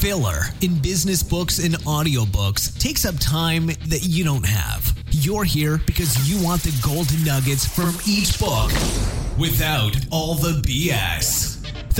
Filler 0.00 0.46
in 0.62 0.78
business 0.78 1.22
books 1.22 1.58
and 1.58 1.74
audiobooks 1.80 2.78
takes 2.78 3.04
up 3.04 3.14
time 3.20 3.66
that 3.66 4.00
you 4.02 4.24
don't 4.24 4.46
have. 4.46 4.96
You're 5.10 5.44
here 5.44 5.78
because 5.84 6.26
you 6.26 6.42
want 6.42 6.62
the 6.62 6.72
golden 6.82 7.22
nuggets 7.22 7.66
from 7.66 7.94
each 8.08 8.40
book 8.40 8.70
without 9.38 9.94
all 10.10 10.36
the 10.36 10.62
BS. 10.62 11.49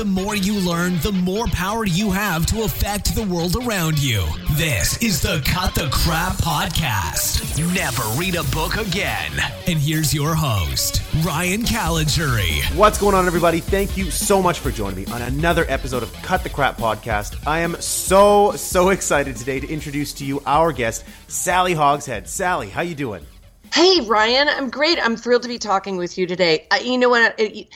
The 0.01 0.07
more 0.07 0.35
you 0.35 0.59
learn, 0.59 0.99
the 1.01 1.13
more 1.13 1.47
power 1.49 1.85
you 1.85 2.11
have 2.11 2.47
to 2.47 2.63
affect 2.63 3.15
the 3.15 3.23
world 3.23 3.55
around 3.55 3.99
you. 3.99 4.25
This 4.53 4.97
is 5.03 5.21
the 5.21 5.43
Cut 5.45 5.75
the 5.75 5.91
Crap 5.93 6.39
Podcast. 6.39 7.59
Never 7.75 8.03
read 8.19 8.35
a 8.35 8.43
book 8.45 8.79
again. 8.79 9.31
And 9.67 9.79
here's 9.79 10.15
your 10.15 10.35
host, 10.35 11.03
Ryan 11.23 11.65
Caligiuri. 11.65 12.63
What's 12.75 12.97
going 12.97 13.15
on, 13.15 13.27
everybody? 13.27 13.61
Thank 13.61 13.99
you 13.99 14.11
so 14.11 14.41
much 14.41 14.61
for 14.61 14.71
joining 14.71 15.05
me 15.05 15.13
on 15.13 15.21
another 15.21 15.67
episode 15.69 16.03
of 16.03 16.11
Cut 16.23 16.45
the 16.45 16.49
Crap 16.49 16.79
Podcast. 16.79 17.47
I 17.47 17.59
am 17.59 17.79
so, 17.79 18.53
so 18.53 18.89
excited 18.97 19.37
today 19.37 19.61
to 19.61 19.69
introduce 19.69 20.15
to 20.15 20.25
you 20.25 20.43
our 20.47 20.73
guest, 20.73 21.05
Sally 21.29 21.75
Hogshead. 21.75 22.27
Sally, 22.27 22.71
how 22.71 22.81
you 22.81 22.95
doing? 22.95 23.27
Hey, 23.73 24.01
Ryan, 24.01 24.49
I'm 24.49 24.69
great. 24.69 24.99
I'm 24.99 25.17
thrilled 25.17 25.43
to 25.43 25.49
be 25.49 25.59
talking 25.59 25.97
with 25.97 26.19
you 26.19 26.27
today. 26.27 26.67
I, 26.71 26.81
you 26.81 26.99
know 26.99 27.09
what? 27.09 27.35
I, 27.39 27.67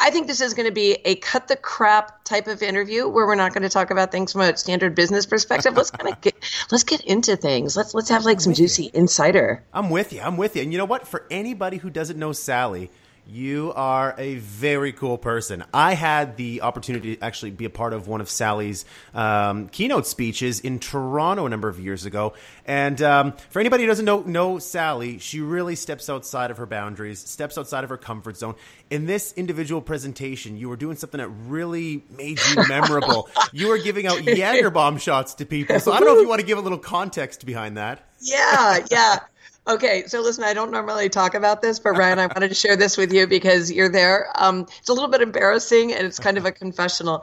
I 0.00 0.10
think 0.10 0.28
this 0.28 0.40
is 0.40 0.54
going 0.54 0.66
to 0.66 0.72
be 0.72 0.98
a 1.04 1.16
cut 1.16 1.48
the 1.48 1.56
crap 1.56 2.24
type 2.24 2.46
of 2.46 2.62
interview 2.62 3.08
where 3.08 3.26
we're 3.26 3.34
not 3.34 3.52
going 3.52 3.62
to 3.62 3.68
talk 3.68 3.90
about 3.90 4.12
things 4.12 4.32
from 4.32 4.42
a 4.42 4.56
standard 4.56 4.94
business 4.94 5.26
perspective. 5.26 5.76
Let's 5.76 5.90
kind 5.90 6.12
of 6.12 6.20
get 6.20 6.34
let's 6.70 6.84
get 6.84 7.00
into 7.02 7.36
things. 7.36 7.76
Let's 7.76 7.92
let's 7.92 8.08
have 8.08 8.24
like 8.24 8.40
some 8.40 8.54
juicy 8.54 8.84
you. 8.84 8.90
insider. 8.94 9.64
I'm 9.72 9.90
with 9.90 10.12
you. 10.12 10.20
I'm 10.20 10.36
with 10.36 10.54
you. 10.54 10.62
And 10.62 10.70
you 10.70 10.78
know 10.78 10.84
what? 10.84 11.08
For 11.08 11.26
anybody 11.30 11.78
who 11.78 11.90
doesn't 11.90 12.18
know 12.18 12.32
Sally, 12.32 12.90
you 13.26 13.72
are 13.76 14.14
a 14.18 14.36
very 14.36 14.92
cool 14.92 15.16
person. 15.16 15.64
I 15.72 15.94
had 15.94 16.36
the 16.36 16.62
opportunity 16.62 17.16
to 17.16 17.24
actually 17.24 17.52
be 17.52 17.64
a 17.64 17.70
part 17.70 17.92
of 17.92 18.08
one 18.08 18.20
of 18.20 18.28
Sally's 18.28 18.84
um, 19.14 19.68
keynote 19.68 20.06
speeches 20.06 20.60
in 20.60 20.78
Toronto 20.78 21.46
a 21.46 21.48
number 21.48 21.68
of 21.68 21.78
years 21.78 22.04
ago. 22.04 22.34
And 22.66 23.00
um, 23.00 23.32
for 23.50 23.60
anybody 23.60 23.84
who 23.84 23.88
doesn't 23.88 24.04
know, 24.04 24.20
know 24.22 24.58
Sally, 24.58 25.18
she 25.18 25.40
really 25.40 25.76
steps 25.76 26.10
outside 26.10 26.50
of 26.50 26.56
her 26.56 26.66
boundaries, 26.66 27.20
steps 27.20 27.56
outside 27.56 27.84
of 27.84 27.90
her 27.90 27.96
comfort 27.96 28.36
zone. 28.36 28.54
In 28.90 29.06
this 29.06 29.32
individual 29.34 29.80
presentation, 29.80 30.56
you 30.56 30.68
were 30.68 30.76
doing 30.76 30.96
something 30.96 31.18
that 31.18 31.28
really 31.28 32.04
made 32.16 32.40
you 32.50 32.64
memorable. 32.68 33.28
you 33.52 33.68
were 33.68 33.78
giving 33.78 34.06
out 34.06 34.22
Jaeger 34.24 34.70
bomb 34.70 34.98
shots 34.98 35.34
to 35.34 35.46
people. 35.46 35.78
So 35.80 35.92
I 35.92 35.98
don't 35.98 36.08
know 36.08 36.16
if 36.16 36.22
you 36.22 36.28
want 36.28 36.40
to 36.40 36.46
give 36.46 36.58
a 36.58 36.62
little 36.62 36.78
context 36.78 37.46
behind 37.46 37.76
that. 37.76 38.00
Yeah, 38.20 38.84
yeah. 38.90 39.18
Okay, 39.64 40.04
so 40.08 40.20
listen, 40.20 40.42
I 40.42 40.54
don't 40.54 40.72
normally 40.72 41.08
talk 41.08 41.34
about 41.34 41.62
this, 41.62 41.78
but 41.78 41.90
Ryan, 41.90 42.18
I 42.18 42.26
wanted 42.26 42.48
to 42.48 42.54
share 42.54 42.74
this 42.74 42.96
with 42.96 43.12
you 43.12 43.28
because 43.28 43.70
you're 43.70 43.88
there. 43.88 44.28
Um, 44.34 44.66
it's 44.80 44.88
a 44.88 44.92
little 44.92 45.08
bit 45.08 45.20
embarrassing 45.20 45.92
and 45.92 46.04
it's 46.04 46.18
kind 46.18 46.36
of 46.36 46.44
a 46.44 46.50
confessional. 46.52 47.22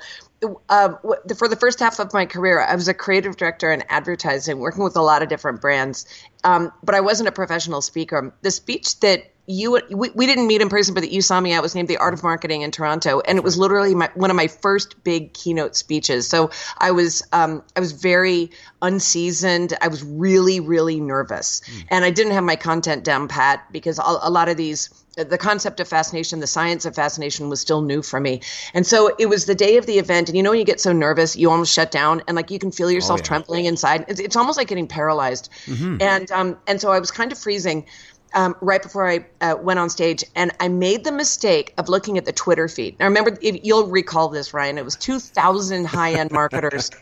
Uh, 0.70 0.94
for 1.38 1.50
the 1.50 1.58
first 1.60 1.82
half 1.82 2.00
of 2.00 2.14
my 2.14 2.26
career, 2.26 2.62
I 2.62 2.76
was 2.76 2.88
a 2.88 2.94
creative 2.94 3.36
director 3.36 3.70
in 3.74 3.84
advertising, 3.90 4.60
working 4.60 4.86
with 4.86 4.96
a 4.96 5.02
lot 5.02 5.22
of 5.22 5.28
different 5.28 5.60
brands, 5.60 6.06
um, 6.46 6.72
but 6.82 6.96
I 6.96 7.02
wasn't 7.02 7.28
a 7.28 7.34
professional 7.34 7.82
speaker. 7.82 8.34
The 8.42 8.52
speech 8.52 8.98
that 9.02 9.24
you 9.50 9.82
we, 9.90 10.12
we 10.12 10.28
didn't 10.28 10.46
meet 10.46 10.62
in 10.62 10.70
person, 10.70 10.94
but 10.94 11.02
that 11.02 11.12
you 11.12 11.24
saw 11.24 11.42
me 11.42 11.54
at 11.54 11.64
was 11.64 11.74
named 11.74 11.88
The 11.88 11.98
Art 11.98 12.14
of 12.14 12.22
Marketing 12.22 12.62
in 12.62 12.70
Toronto, 12.70 13.20
and 13.22 13.36
it 13.36 13.44
was 13.44 13.58
literally 13.58 13.96
my, 13.96 14.10
one 14.14 14.30
of 14.30 14.36
my 14.36 14.48
first 14.48 15.04
big 15.04 15.34
keynote 15.34 15.76
speeches. 15.76 16.28
So 16.28 16.52
I 16.78 16.92
was 16.92 17.24
um, 17.34 17.64
I 17.76 17.80
was 17.80 17.92
very 17.92 18.52
unseasoned. 18.84 19.74
I 19.82 19.88
was 19.88 20.04
really 20.04 20.60
really 20.60 21.00
nervous, 21.00 21.62
mm. 21.62 21.84
and 21.90 22.06
I 22.06 22.12
didn't 22.12 22.34
have 22.34 22.44
my 22.44 22.56
content 22.56 23.04
down 23.04 23.28
pat 23.28 23.66
because 23.72 23.98
a, 23.98 24.04
a 24.04 24.30
lot 24.30 24.50
of 24.50 24.58
these 24.58 24.90
the 25.16 25.38
concept 25.38 25.80
of 25.80 25.88
fascination, 25.88 26.40
the 26.40 26.48
science 26.48 26.86
of 26.86 26.96
fascination 26.96 27.50
was 27.50 27.60
still 27.60 27.82
new 27.82 28.02
for 28.02 28.20
me. 28.22 28.42
And 28.74 28.88
so 28.88 29.14
it 29.20 29.26
was 29.26 29.48
the 29.48 29.56
day 29.56 29.76
of 29.76 29.86
the 29.86 30.00
event. 30.00 30.30
And 30.30 30.38
you 30.38 30.44
know, 30.44 30.52
when 30.52 30.60
you 30.60 30.66
get 30.66 30.80
so 30.80 30.94
nervous, 30.94 31.36
you 31.36 31.50
almost 31.50 31.74
shut 31.74 31.92
down 31.92 32.22
and 32.28 32.38
like 32.38 32.52
you 32.52 32.60
can 32.60 32.72
feel 32.72 32.90
yourself 32.90 33.20
oh, 33.20 33.24
yeah. 33.24 33.28
trembling 33.28 33.66
inside. 33.66 34.06
It's, 34.08 34.22
it's, 34.22 34.36
almost 34.38 34.58
like 34.58 34.70
getting 34.70 34.88
paralyzed. 34.88 35.50
Mm-hmm. 35.66 35.98
And, 36.00 36.32
um, 36.32 36.58
and 36.68 36.80
so 36.80 36.92
I 36.92 37.00
was 37.00 37.12
kind 37.12 37.34
of 37.34 37.38
freezing 37.38 37.86
um, 38.34 38.56
right 38.62 38.82
before 38.82 39.10
I 39.10 39.26
uh, 39.42 39.56
went 39.62 39.80
on 39.80 39.90
stage, 39.90 40.24
and 40.36 40.52
I 40.60 40.68
made 40.68 41.04
the 41.04 41.12
mistake 41.12 41.74
of 41.78 41.90
looking 41.90 42.18
at 42.18 42.26
the 42.26 42.34
Twitter 42.34 42.68
feed. 42.68 43.00
Now, 43.00 43.06
remember, 43.06 43.38
if, 43.42 43.64
you'll 43.64 43.88
recall 43.88 44.30
this, 44.30 44.54
Ryan. 44.54 44.78
It 44.78 44.86
was 44.86 44.96
2,000 44.96 45.86
high 45.86 46.14
end 46.14 46.32
marketers. 46.32 46.92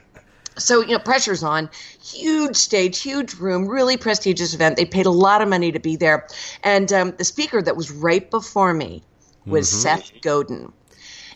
So, 0.59 0.81
you 0.81 0.93
know, 0.93 0.99
pressure's 0.99 1.43
on. 1.43 1.69
Huge 2.03 2.55
stage, 2.55 2.99
huge 2.99 3.35
room, 3.35 3.67
really 3.67 3.95
prestigious 3.95 4.55
event. 4.55 4.75
They 4.75 4.85
paid 4.85 5.05
a 5.05 5.11
lot 5.11 5.43
of 5.43 5.47
money 5.47 5.71
to 5.71 5.79
be 5.79 5.95
there. 5.95 6.27
And 6.63 6.91
um, 6.91 7.13
the 7.15 7.23
speaker 7.23 7.61
that 7.61 7.77
was 7.77 7.91
right 7.91 8.27
before 8.31 8.73
me 8.73 9.03
was 9.45 9.69
mm-hmm. 9.69 9.79
Seth 9.81 10.11
Godin. 10.21 10.73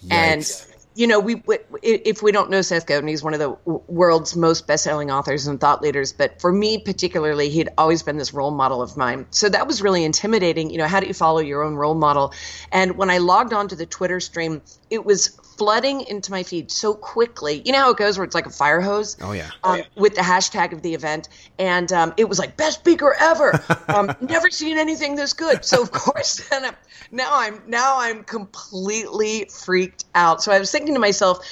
Yikes. 0.03 0.11
And 0.11 0.70
you 0.93 1.07
know, 1.07 1.19
we 1.19 1.41
if 1.81 2.21
we 2.21 2.31
don't 2.31 2.49
know 2.49 2.61
Seth 2.61 2.85
Godin, 2.85 3.07
he's 3.07 3.23
one 3.23 3.33
of 3.33 3.39
the 3.39 3.49
world's 3.87 4.35
most 4.35 4.67
best-selling 4.67 5.09
authors 5.09 5.47
and 5.47 5.59
thought 5.59 5.81
leaders. 5.81 6.11
But 6.11 6.41
for 6.41 6.51
me, 6.51 6.79
particularly, 6.79 7.49
he'd 7.49 7.69
always 7.77 8.03
been 8.03 8.17
this 8.17 8.33
role 8.33 8.51
model 8.51 8.81
of 8.81 8.97
mine. 8.97 9.25
So 9.31 9.47
that 9.47 9.67
was 9.67 9.81
really 9.81 10.03
intimidating. 10.03 10.69
You 10.69 10.79
know, 10.79 10.87
how 10.87 10.99
do 10.99 11.07
you 11.07 11.13
follow 11.13 11.39
your 11.39 11.63
own 11.63 11.75
role 11.75 11.95
model? 11.95 12.33
And 12.71 12.97
when 12.97 13.09
I 13.09 13.19
logged 13.19 13.53
onto 13.53 13.75
the 13.75 13.85
Twitter 13.85 14.19
stream, 14.19 14.61
it 14.89 15.05
was 15.05 15.29
flooding 15.61 16.01
into 16.01 16.31
my 16.31 16.41
feed 16.41 16.71
so 16.71 16.93
quickly. 16.93 17.61
You 17.63 17.71
know 17.71 17.79
how 17.79 17.91
it 17.91 17.97
goes, 17.97 18.17
where 18.17 18.25
it's 18.25 18.33
like 18.33 18.47
a 18.47 18.51
fire 18.51 18.81
hose. 18.81 19.15
Oh 19.21 19.31
yeah. 19.31 19.51
Um, 19.63 19.83
with 19.95 20.15
the 20.15 20.21
hashtag 20.21 20.73
of 20.73 20.81
the 20.81 20.95
event, 20.95 21.29
and 21.59 21.91
um, 21.93 22.13
it 22.17 22.27
was 22.27 22.39
like 22.39 22.57
best 22.57 22.79
speaker 22.79 23.15
ever. 23.19 23.63
um, 23.87 24.11
never 24.21 24.49
seen 24.49 24.77
anything 24.79 25.15
this 25.15 25.33
good. 25.33 25.63
So 25.63 25.81
of 25.81 25.91
course, 25.91 26.49
now 27.11 27.29
I'm 27.31 27.61
now 27.67 27.99
I'm 27.99 28.23
completely 28.23 29.45
freaked 29.45 30.05
out. 30.15 30.41
So 30.41 30.51
I 30.51 30.57
was 30.57 30.71
thinking 30.71 30.80
to 30.87 30.99
myself, 30.99 31.45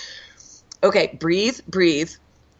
okay, 0.83 1.17
breathe, 1.19 1.59
breathe. 1.67 2.11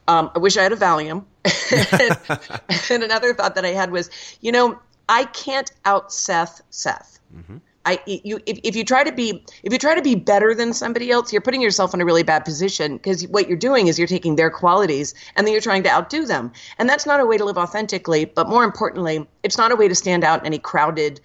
Um, 0.08 0.32
I 0.36 0.40
wish 0.40 0.58
I 0.58 0.64
had 0.64 0.74
a 0.74 0.78
Valium. 0.78 1.26
and 2.92 3.04
another 3.04 3.34
thought 3.34 3.56
that 3.56 3.66
I 3.66 3.70
had 3.70 3.92
was, 3.92 4.10
you 4.42 4.52
know, 4.52 4.80
I 5.08 5.26
can't 5.26 5.72
out 5.86 6.12
Seth 6.12 6.62
Seth. 6.70 7.20
Mm-hmm. 7.36 7.58
I 7.86 8.00
you 8.06 8.40
if, 8.46 8.60
if 8.64 8.76
you 8.76 8.84
try 8.84 9.04
to 9.04 9.12
be 9.12 9.44
if 9.64 9.72
you 9.72 9.80
try 9.80 9.96
to 9.96 10.02
be 10.02 10.16
better 10.16 10.54
than 10.54 10.74
somebody 10.74 11.12
else, 11.12 11.32
you're 11.32 11.42
putting 11.42 11.62
yourself 11.62 11.94
in 11.94 12.02
a 12.02 12.06
really 12.06 12.24
bad 12.24 12.44
position 12.44 12.98
because 12.98 13.26
what 13.28 13.48
you're 13.48 13.58
doing 13.58 13.88
is 13.88 13.98
you're 13.98 14.08
taking 14.08 14.36
their 14.36 14.50
qualities 14.50 15.14
and 15.36 15.48
then 15.48 15.54
you're 15.54 15.62
trying 15.62 15.84
to 15.84 15.90
outdo 15.90 16.26
them. 16.26 16.52
And 16.78 16.90
that's 16.90 17.06
not 17.06 17.20
a 17.20 17.26
way 17.26 17.38
to 17.38 17.46
live 17.46 17.58
authentically, 17.58 18.26
but 18.26 18.50
more 18.50 18.64
importantly, 18.64 19.26
it's 19.44 19.58
not 19.58 19.72
a 19.72 19.76
way 19.76 19.88
to 19.88 19.96
stand 19.96 20.24
out 20.24 20.42
in 20.42 20.46
any 20.46 20.60
crowded 20.60 21.22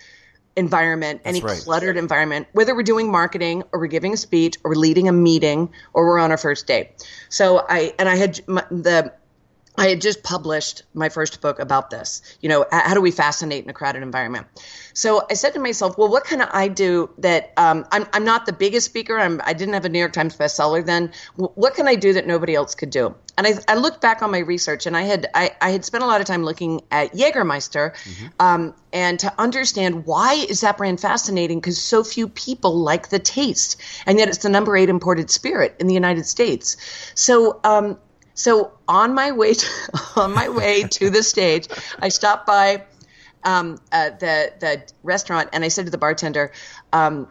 environment, 0.57 1.21
any 1.25 1.41
right. 1.41 1.59
cluttered 1.59 1.97
environment, 1.97 2.47
whether 2.53 2.75
we're 2.75 2.83
doing 2.83 3.11
marketing 3.11 3.63
or 3.73 3.81
we're 3.81 3.87
giving 3.87 4.13
a 4.13 4.17
speech 4.17 4.57
or 4.65 4.71
we're 4.71 4.77
leading 4.77 5.09
a 5.09 5.13
meeting 5.13 5.73
or 5.93 6.07
we're 6.07 6.19
on 6.19 6.31
our 6.31 6.37
first 6.37 6.67
date. 6.67 6.91
So 7.29 7.65
I 7.69 7.95
and 7.99 8.09
I 8.09 8.17
had 8.17 8.37
the 8.37 9.13
I 9.77 9.89
had 9.89 10.01
just 10.01 10.23
published 10.23 10.83
my 10.95 11.09
first 11.09 11.41
book 11.41 11.59
about 11.59 11.91
this. 11.91 12.23
You 12.41 12.49
know, 12.49 12.67
how 12.71 12.95
do 12.95 13.01
we 13.01 13.11
fascinate 13.11 13.65
in 13.65 13.71
a 13.71 13.73
crowded 13.73 14.03
environment? 14.03 14.47
So 14.93 15.27
I 15.29 15.35
said 15.35 15.55
to 15.55 15.61
myself, 15.61 15.99
well, 15.99 16.09
what 16.09 16.25
can 16.25 16.43
I 16.43 16.69
do 16.69 17.11
that 17.19 17.53
um, 17.57 17.85
I'm, 17.91 18.07
I'm 18.13 18.25
not 18.25 18.47
the 18.47 18.53
biggest 18.53 18.87
speaker. 18.87 19.19
I'm, 19.19 19.41
I 19.45 19.53
didn't 19.53 19.75
have 19.75 19.85
a 19.85 19.89
New 19.89 19.99
York 19.99 20.13
Times 20.13 20.37
bestseller 20.37 20.85
then. 20.85 21.13
What 21.35 21.75
can 21.75 21.89
I 21.89 21.97
do 21.97 22.13
that 22.13 22.27
nobody 22.27 22.55
else 22.55 22.77
could 22.77 22.91
do? 22.91 23.17
And 23.37 23.49
I, 23.49 23.55
I 23.67 23.75
looked 23.75 24.01
back 24.01 24.23
on 24.23 24.31
my 24.31 24.39
research, 24.39 24.87
and 24.87 24.97
I 24.97 25.03
had 25.03 25.29
I, 25.35 25.51
I 25.61 25.71
had 25.71 25.85
spent 25.85 26.05
a 26.05 26.07
lot 26.07 26.21
of 26.21 26.27
time 26.29 26.45
looking 26.45 26.83
at 26.93 27.13
Jägermeister, 27.15 27.93
mm-hmm. 27.93 28.27
um, 28.39 28.75
and 28.93 29.19
to 29.19 29.33
understand 29.41 30.07
why 30.07 30.35
is 30.35 30.61
that 30.61 30.77
brand 30.77 31.01
fascinating? 31.01 31.59
Because 31.59 31.83
so 31.83 32.05
few 32.05 32.29
people 32.29 32.79
like 32.79 33.09
the 33.09 33.19
taste, 33.19 33.83
and 34.07 34.21
yet 34.21 34.29
it's 34.29 34.39
the 34.39 34.49
number 34.49 34.77
eight 34.77 34.89
imported 34.89 35.33
spirit 35.33 35.75
in 35.81 35.89
the 35.89 35.95
United 35.95 36.27
States. 36.27 36.77
So 37.17 37.59
um, 37.65 37.99
so 38.35 38.73
on 38.87 39.15
my 39.15 39.33
way 39.33 39.55
to, 39.55 39.67
on 40.17 40.35
my 40.35 40.49
way 40.49 40.85
to 40.85 41.11
the 41.11 41.23
stage, 41.23 41.69
I 41.99 42.09
stopped 42.09 42.47
by 42.47 42.85
um, 43.45 43.79
uh, 43.93 44.11
the 44.11 44.53
the 44.59 44.83
restaurant 45.03 45.51
and 45.53 45.65
I 45.65 45.69
said 45.69 45.87
to 45.87 45.91
the 45.91 45.99
bartender, 45.99 46.53
um, 46.93 47.31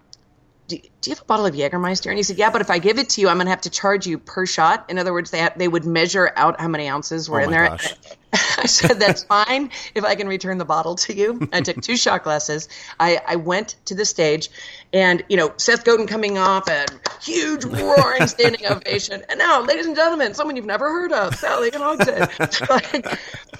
do, 1.03 1.09
you 1.09 1.15
have 1.15 1.21
a 1.21 1.25
bottle 1.25 1.45
of 1.45 1.53
Jägermeister? 1.53 2.07
And 2.07 2.17
he 2.17 2.23
said, 2.23 2.37
yeah, 2.37 2.49
but 2.49 2.61
if 2.61 2.69
I 2.69 2.79
give 2.79 2.97
it 2.97 3.09
to 3.09 3.21
you, 3.21 3.27
I'm 3.27 3.37
going 3.37 3.47
to 3.47 3.51
have 3.51 3.61
to 3.61 3.69
charge 3.69 4.07
you 4.07 4.17
per 4.17 4.45
shot. 4.45 4.89
In 4.89 4.97
other 4.97 5.11
words, 5.11 5.31
they 5.31 5.47
they 5.57 5.67
would 5.67 5.85
measure 5.85 6.31
out 6.35 6.59
how 6.59 6.67
many 6.67 6.87
ounces 6.87 7.29
were 7.29 7.41
oh 7.41 7.43
in 7.43 7.51
there. 7.51 7.69
Gosh. 7.69 7.93
I 8.57 8.65
said, 8.65 8.99
that's 8.99 9.23
fine 9.23 9.69
if 9.93 10.03
I 10.03 10.15
can 10.15 10.27
return 10.27 10.57
the 10.57 10.65
bottle 10.65 10.95
to 10.95 11.15
you. 11.15 11.47
I 11.53 11.61
took 11.61 11.81
two 11.81 11.97
shot 11.97 12.23
glasses. 12.23 12.67
I, 12.99 13.21
I 13.27 13.35
went 13.35 13.75
to 13.85 13.95
the 13.95 14.05
stage 14.05 14.49
and, 14.91 15.23
you 15.29 15.37
know, 15.37 15.53
Seth 15.57 15.83
Godin 15.83 16.07
coming 16.07 16.39
off 16.39 16.67
a 16.67 16.85
huge 17.21 17.63
roaring 17.63 18.25
standing 18.25 18.65
ovation. 18.65 19.23
And 19.29 19.37
now, 19.37 19.61
ladies 19.61 19.85
and 19.85 19.95
gentlemen, 19.95 20.33
someone 20.33 20.55
you've 20.55 20.65
never 20.65 20.89
heard 20.89 21.11
of, 21.11 21.35
Sally 21.35 21.69
Hogshead. 21.71 22.53
so, 22.53 22.65
I, 22.69 23.17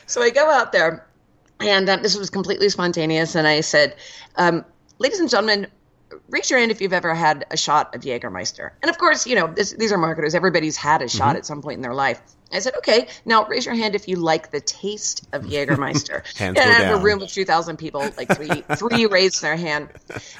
so 0.08 0.22
I 0.24 0.32
go 0.32 0.50
out 0.50 0.72
there 0.72 1.06
and 1.60 1.88
um, 1.90 2.02
this 2.02 2.18
was 2.18 2.32
completely 2.32 2.70
spontaneous. 2.70 3.36
And 3.36 3.48
I 3.48 3.62
said, 3.62 3.96
um, 4.38 4.66
ladies 4.98 5.20
and 5.20 5.30
gentlemen, 5.30 5.68
raise 6.30 6.50
your 6.50 6.60
hand 6.60 6.72
if 6.72 6.82
you've 6.82 6.94
ever 6.94 7.14
had 7.14 7.46
a 7.52 7.58
shot 7.58 7.96
of 7.96 8.02
Jägermeister. 8.02 8.72
And 8.82 8.90
of 8.90 8.98
course, 8.98 9.28
you 9.28 9.36
know, 9.36 9.48
this, 9.48 9.72
these 9.72 9.92
are 9.92 9.98
marketers. 9.98 10.36
Everybody's 10.36 10.78
had 10.78 11.02
a 11.02 11.10
shot 11.10 11.30
mm-hmm. 11.30 11.38
at 11.38 11.46
some 11.46 11.62
point 11.62 11.78
in 11.78 11.82
their 11.82 11.94
life. 11.94 12.22
I 12.52 12.60
said, 12.60 12.76
okay, 12.78 13.08
now 13.26 13.46
raise 13.46 13.66
your 13.66 13.74
hand 13.74 13.96
if 13.96 14.08
you 14.08 14.18
like 14.18 14.52
the 14.52 14.62
taste 14.62 15.28
of 15.34 15.44
Jägermeister. 15.46 16.24
And 16.40 16.58
I 16.58 16.62
have 16.62 17.00
a 17.00 17.04
room 17.04 17.22
of 17.22 17.32
2,000 17.32 17.78
people, 17.78 18.02
like 18.16 18.36
three, 18.36 18.64
three 18.76 19.06
raised 19.12 19.42
their 19.42 19.56
hand. 19.56 19.90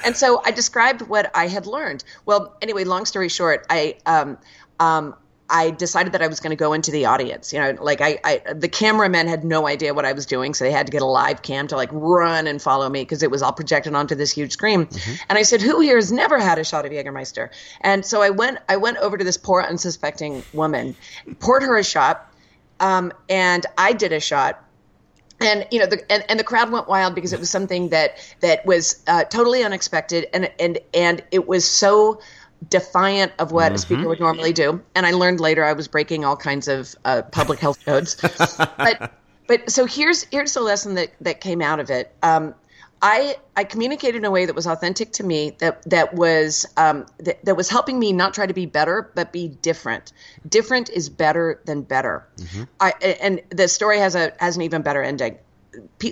And 0.06 0.16
so 0.16 0.42
I 0.46 0.52
described 0.52 1.02
what 1.02 1.32
I 1.36 1.48
had 1.48 1.66
learned. 1.66 2.04
Well, 2.26 2.56
anyway, 2.62 2.84
long 2.84 3.06
story 3.06 3.30
short, 3.30 3.66
I, 3.70 3.98
um, 4.06 4.38
um, 4.80 5.16
I 5.50 5.72
decided 5.72 6.14
that 6.14 6.22
I 6.22 6.28
was 6.28 6.40
going 6.40 6.52
to 6.52 6.56
go 6.56 6.74
into 6.74 6.90
the 6.90 7.06
audience. 7.06 7.52
You 7.54 7.60
know, 7.60 7.78
like 7.82 8.02
I, 8.02 8.20
I, 8.24 8.54
the 8.54 8.70
cameramen 8.70 9.28
had 9.28 9.44
no 9.44 9.68
idea 9.68 9.94
what 9.94 10.06
I 10.06 10.14
was 10.14 10.26
doing, 10.26 10.54
so 10.54 10.64
they 10.64 10.72
had 10.72 10.88
to 10.88 10.92
get 10.92 11.02
a 11.02 11.06
live 11.06 11.42
cam 11.42 11.68
to 11.68 11.76
like 11.76 11.90
run 11.92 12.48
and 12.48 12.62
follow 12.62 12.90
me 12.90 13.02
because 13.02 13.24
it 13.24 13.32
was 13.32 13.42
all 13.42 13.52
projected 13.52 13.94
onto 13.94 14.16
this 14.16 14.32
huge 14.32 14.54
screen. 14.54 14.86
Mm-hmm. 14.86 15.14
And 15.30 15.38
I 15.38 15.44
said, 15.44 15.62
"Who 15.62 15.80
here 15.80 15.96
has 15.96 16.12
never 16.12 16.40
had 16.40 16.60
a 16.60 16.64
shot 16.64 16.86
of 16.86 16.92
Jägermeister?" 16.92 17.50
And 17.82 18.06
so 18.06 18.22
I 18.22 18.30
went, 18.30 18.60
I 18.70 18.78
went 18.78 18.98
over 18.98 19.18
to 19.18 19.24
this 19.24 19.38
poor 19.38 19.62
unsuspecting 19.62 20.44
woman, 20.54 20.96
poured 21.40 21.64
her 21.64 21.78
a 21.78 21.84
shot, 21.84 22.32
um, 22.80 23.12
and 23.30 23.66
I 23.78 23.94
did 23.94 24.14
a 24.14 24.20
shot 24.20 24.64
and 25.42 25.68
you 25.72 25.80
know 25.80 25.86
the 25.86 26.12
and, 26.12 26.24
and 26.30 26.40
the 26.40 26.44
crowd 26.44 26.72
went 26.72 26.88
wild 26.88 27.16
because 27.16 27.34
it 27.34 27.40
was 27.40 27.50
something 27.50 27.90
that 27.90 28.18
that 28.40 28.66
was 28.66 29.02
uh, 29.08 29.24
totally 29.26 29.64
unexpected 29.64 30.28
and 30.34 30.50
and 30.60 30.80
and 30.94 31.24
it 31.32 31.48
was 31.48 31.70
so 31.70 32.22
defiant 32.70 33.32
of 33.40 33.52
what 33.52 33.68
mm-hmm. 33.68 33.76
a 33.76 33.78
speaker 33.78 34.08
would 34.08 34.20
normally 34.20 34.54
do. 34.54 34.82
And 34.96 35.06
I 35.06 35.12
learned 35.12 35.40
later 35.40 35.64
I 35.64 35.74
was 35.74 35.88
breaking 35.88 36.26
all 36.26 36.38
kinds 36.38 36.68
of 36.68 36.96
uh, 37.06 37.24
public 37.24 37.60
health 37.60 37.84
codes. 37.86 38.16
but 38.78 39.14
but 39.48 39.70
so 39.70 39.86
here's 39.86 40.24
here's 40.26 40.54
the 40.54 40.62
lesson 40.62 40.96
that 40.96 41.12
that 41.22 41.42
came 41.42 41.62
out 41.62 41.80
of 41.80 41.90
it. 41.90 42.14
Um, 42.22 42.56
I 43.02 43.36
I 43.58 43.66
communicated 43.66 44.20
in 44.20 44.26
a 44.26 44.32
way 44.32 44.46
that 44.46 44.56
was 44.56 44.66
authentic 44.66 45.12
to 45.14 45.26
me, 45.26 45.52
that 45.60 45.84
that 45.90 46.14
was 46.14 46.66
um, 46.78 47.06
that, 47.20 47.44
that 47.44 47.58
was 47.58 47.70
helping 47.70 48.00
me 48.00 48.14
not 48.14 48.34
try 48.34 48.46
to 48.46 48.54
be 48.54 48.66
better, 48.66 49.12
but 49.14 49.34
be 49.34 49.50
different. 49.50 50.14
Different 50.48 50.90
is 50.90 51.10
better 51.10 51.60
than 51.66 51.82
better. 51.82 52.26
Mm-hmm. 52.38 52.64
I 52.80 52.92
and 53.22 53.42
the 53.50 53.68
story 53.68 54.00
has 54.00 54.16
a 54.16 54.34
has 54.40 54.56
an 54.56 54.62
even 54.62 54.84
better 54.84 55.04
ending 55.04 55.38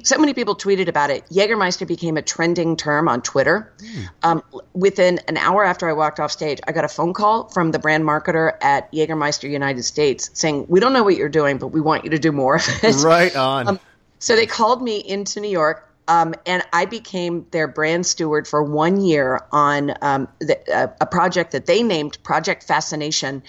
so 0.04 0.18
many 0.18 0.34
people 0.34 0.56
tweeted 0.56 0.88
about 0.88 1.10
it. 1.10 1.26
Jägermeister 1.30 1.88
became 1.88 2.18
a 2.18 2.22
trending 2.22 2.76
term 2.78 3.08
on 3.08 3.22
Twitter. 3.22 3.74
Mm. 3.78 4.10
Um, 4.24 4.44
within 4.74 5.20
an 5.28 5.38
hour 5.38 5.64
after 5.64 5.90
I 5.90 5.94
walked 5.94 6.20
off 6.20 6.32
stage, 6.32 6.60
I 6.68 6.72
got 6.72 6.86
a 6.86 6.88
phone 6.88 7.14
call 7.14 7.50
from 7.50 7.72
the 7.72 7.80
brand 7.80 8.04
marketer 8.04 8.54
at 8.62 8.92
Jägermeister 8.92 9.50
United 9.50 9.84
States 9.84 10.30
saying, 10.34 10.66
"We 10.68 10.80
don't 10.80 10.94
know 10.94 11.04
what 11.04 11.16
you're 11.16 11.30
doing, 11.30 11.58
but 11.58 11.68
we 11.68 11.82
want 11.82 12.04
you 12.04 12.12
to 12.12 12.20
do 12.20 12.32
more 12.32 12.56
of 12.56 12.68
it." 12.84 12.96
Right 13.04 13.36
on. 13.36 13.68
Um, 13.72 13.80
so 14.20 14.36
they 14.36 14.46
called 14.46 14.84
me 14.84 15.00
into 15.00 15.40
New 15.40 15.50
York. 15.50 15.91
Um, 16.12 16.36
and 16.46 16.62
I 16.74 16.86
became 16.86 17.46
their 17.52 17.70
brand 17.70 18.06
steward 18.06 18.46
for 18.46 18.62
one 18.62 19.00
year 19.00 19.40
on 19.54 19.94
um, 20.02 20.28
the, 20.40 20.60
uh, 20.70 20.88
a 21.00 21.06
project 21.06 21.54
that 21.54 21.68
they 21.68 21.84
named 21.84 22.22
Project 22.22 22.64
Fascination 22.64 23.44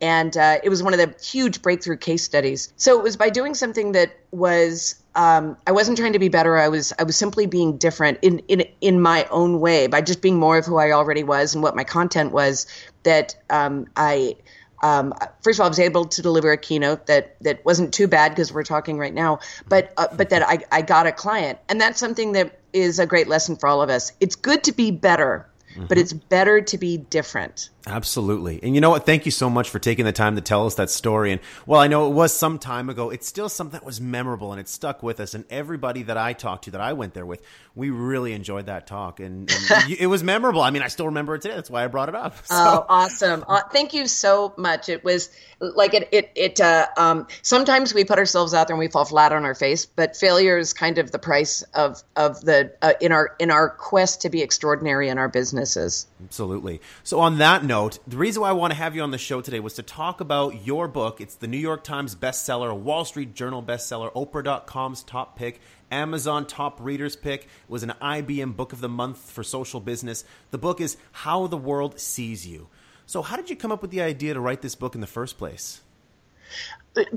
and 0.00 0.36
uh, 0.36 0.58
it 0.62 0.68
was 0.68 0.82
one 0.82 0.94
of 0.94 0.98
the 0.98 1.14
huge 1.24 1.60
breakthrough 1.62 1.96
case 1.96 2.22
studies. 2.22 2.72
So 2.76 2.98
it 2.98 3.02
was 3.02 3.16
by 3.16 3.30
doing 3.30 3.54
something 3.54 3.92
that 3.92 4.16
was 4.30 5.02
um, 5.14 5.56
I 5.66 5.72
wasn't 5.72 5.98
trying 5.98 6.12
to 6.12 6.18
be 6.18 6.28
better. 6.28 6.56
I 6.56 6.68
was 6.68 6.92
I 6.98 7.02
was 7.02 7.16
simply 7.16 7.46
being 7.46 7.76
different 7.76 8.18
in 8.22 8.38
in 8.48 8.64
in 8.80 9.00
my 9.00 9.26
own 9.30 9.60
way 9.60 9.88
by 9.88 10.00
just 10.00 10.22
being 10.22 10.38
more 10.38 10.58
of 10.58 10.66
who 10.66 10.76
I 10.76 10.92
already 10.92 11.24
was 11.24 11.54
and 11.54 11.62
what 11.62 11.74
my 11.74 11.84
content 11.84 12.32
was. 12.32 12.66
That 13.02 13.36
um, 13.50 13.86
I 13.96 14.36
um, 14.82 15.14
first 15.42 15.58
of 15.58 15.62
all, 15.62 15.66
I 15.66 15.68
was 15.70 15.78
able 15.78 16.06
to 16.06 16.22
deliver 16.22 16.52
a 16.52 16.56
keynote 16.56 17.06
that 17.06 17.36
that 17.42 17.64
wasn't 17.64 17.92
too 17.92 18.06
bad 18.06 18.30
because 18.30 18.52
we're 18.52 18.64
talking 18.64 18.98
right 18.98 19.14
now, 19.14 19.40
but 19.68 19.92
uh, 19.96 20.08
but 20.16 20.30
that 20.30 20.42
I, 20.42 20.64
I 20.70 20.82
got 20.82 21.06
a 21.06 21.12
client, 21.12 21.58
and 21.68 21.80
that's 21.80 21.98
something 21.98 22.32
that 22.32 22.58
is 22.72 22.98
a 22.98 23.06
great 23.06 23.28
lesson 23.28 23.56
for 23.56 23.68
all 23.68 23.82
of 23.82 23.90
us. 23.90 24.12
It's 24.20 24.36
good 24.36 24.64
to 24.64 24.72
be 24.72 24.90
better, 24.90 25.48
mm-hmm. 25.78 25.86
but 25.86 25.98
it's 25.98 26.12
better 26.12 26.60
to 26.60 26.78
be 26.78 26.96
different. 26.96 27.70
Absolutely. 27.88 28.60
And 28.62 28.74
you 28.74 28.80
know 28.80 28.90
what? 28.90 29.06
Thank 29.06 29.24
you 29.24 29.32
so 29.32 29.48
much 29.48 29.70
for 29.70 29.78
taking 29.78 30.04
the 30.04 30.12
time 30.12 30.34
to 30.36 30.42
tell 30.42 30.66
us 30.66 30.74
that 30.74 30.90
story. 30.90 31.32
And 31.32 31.40
well, 31.64 31.80
I 31.80 31.86
know 31.86 32.06
it 32.06 32.14
was 32.14 32.34
some 32.34 32.58
time 32.58 32.90
ago. 32.90 33.10
It's 33.10 33.26
still 33.26 33.48
something 33.48 33.78
that 33.78 33.84
was 33.84 34.00
memorable 34.00 34.52
and 34.52 34.60
it 34.60 34.68
stuck 34.68 35.02
with 35.02 35.20
us. 35.20 35.34
And 35.34 35.44
everybody 35.48 36.02
that 36.02 36.18
I 36.18 36.34
talked 36.34 36.64
to, 36.64 36.70
that 36.72 36.80
I 36.80 36.92
went 36.92 37.14
there 37.14 37.24
with, 37.24 37.42
we 37.74 37.90
really 37.90 38.32
enjoyed 38.34 38.66
that 38.66 38.86
talk. 38.86 39.20
And, 39.20 39.50
and 39.50 39.90
it 39.98 40.06
was 40.06 40.22
memorable. 40.22 40.60
I 40.60 40.70
mean, 40.70 40.82
I 40.82 40.88
still 40.88 41.06
remember 41.06 41.34
it 41.34 41.42
today. 41.42 41.54
That's 41.54 41.70
why 41.70 41.84
I 41.84 41.86
brought 41.86 42.08
it 42.08 42.14
up. 42.14 42.36
So. 42.48 42.54
Oh, 42.56 42.86
awesome. 42.88 43.44
Uh, 43.46 43.60
thank 43.72 43.92
you 43.92 44.06
so 44.06 44.54
much. 44.56 44.88
It 44.88 45.04
was 45.04 45.28
like 45.60 45.92
it, 45.92 46.08
it, 46.12 46.32
it, 46.34 46.60
uh, 46.60 46.86
um, 46.96 47.26
sometimes 47.42 47.92
we 47.92 48.04
put 48.04 48.18
ourselves 48.18 48.54
out 48.54 48.68
there 48.68 48.74
and 48.74 48.78
we 48.78 48.88
fall 48.88 49.04
flat 49.04 49.32
on 49.32 49.44
our 49.44 49.54
face, 49.54 49.84
but 49.84 50.16
failure 50.16 50.56
is 50.56 50.72
kind 50.72 50.96
of 50.96 51.12
the 51.12 51.18
price 51.18 51.62
of, 51.74 52.02
of 52.16 52.40
the, 52.40 52.72
uh, 52.80 52.94
in 53.02 53.12
our, 53.12 53.36
in 53.38 53.50
our 53.50 53.68
quest 53.68 54.22
to 54.22 54.30
be 54.30 54.40
extraordinary 54.40 55.10
in 55.10 55.18
our 55.18 55.28
businesses. 55.68 56.06
Absolutely. 56.24 56.80
So 57.04 57.20
on 57.20 57.38
that 57.38 57.64
note, 57.64 57.98
the 58.06 58.16
reason 58.16 58.42
why 58.42 58.50
I 58.50 58.52
want 58.52 58.72
to 58.72 58.76
have 58.76 58.94
you 58.96 59.02
on 59.02 59.10
the 59.10 59.18
show 59.18 59.40
today 59.40 59.60
was 59.60 59.74
to 59.74 59.82
talk 59.82 60.20
about 60.20 60.66
your 60.66 60.88
book. 60.88 61.20
It's 61.20 61.34
the 61.34 61.46
New 61.46 61.58
York 61.58 61.84
Times 61.84 62.14
bestseller, 62.14 62.76
Wall 62.76 63.04
Street 63.04 63.34
Journal 63.34 63.62
bestseller, 63.62 64.12
Oprah.com's 64.12 65.02
top 65.02 65.36
pick, 65.36 65.60
Amazon 65.90 66.46
top 66.46 66.78
readers 66.80 67.16
pick. 67.16 67.42
It 67.42 67.48
was 67.68 67.82
an 67.82 67.92
IBM 68.00 68.56
Book 68.56 68.72
of 68.72 68.80
the 68.80 68.88
Month 68.88 69.30
for 69.30 69.42
social 69.42 69.80
business. 69.80 70.24
The 70.50 70.58
book 70.58 70.80
is 70.80 70.96
How 71.12 71.46
the 71.46 71.56
World 71.56 72.00
Sees 72.00 72.46
You. 72.46 72.68
So, 73.06 73.22
how 73.22 73.36
did 73.36 73.48
you 73.48 73.56
come 73.56 73.72
up 73.72 73.80
with 73.80 73.90
the 73.90 74.02
idea 74.02 74.34
to 74.34 74.40
write 74.40 74.60
this 74.60 74.74
book 74.74 74.94
in 74.94 75.00
the 75.00 75.06
first 75.06 75.38
place? 75.38 75.80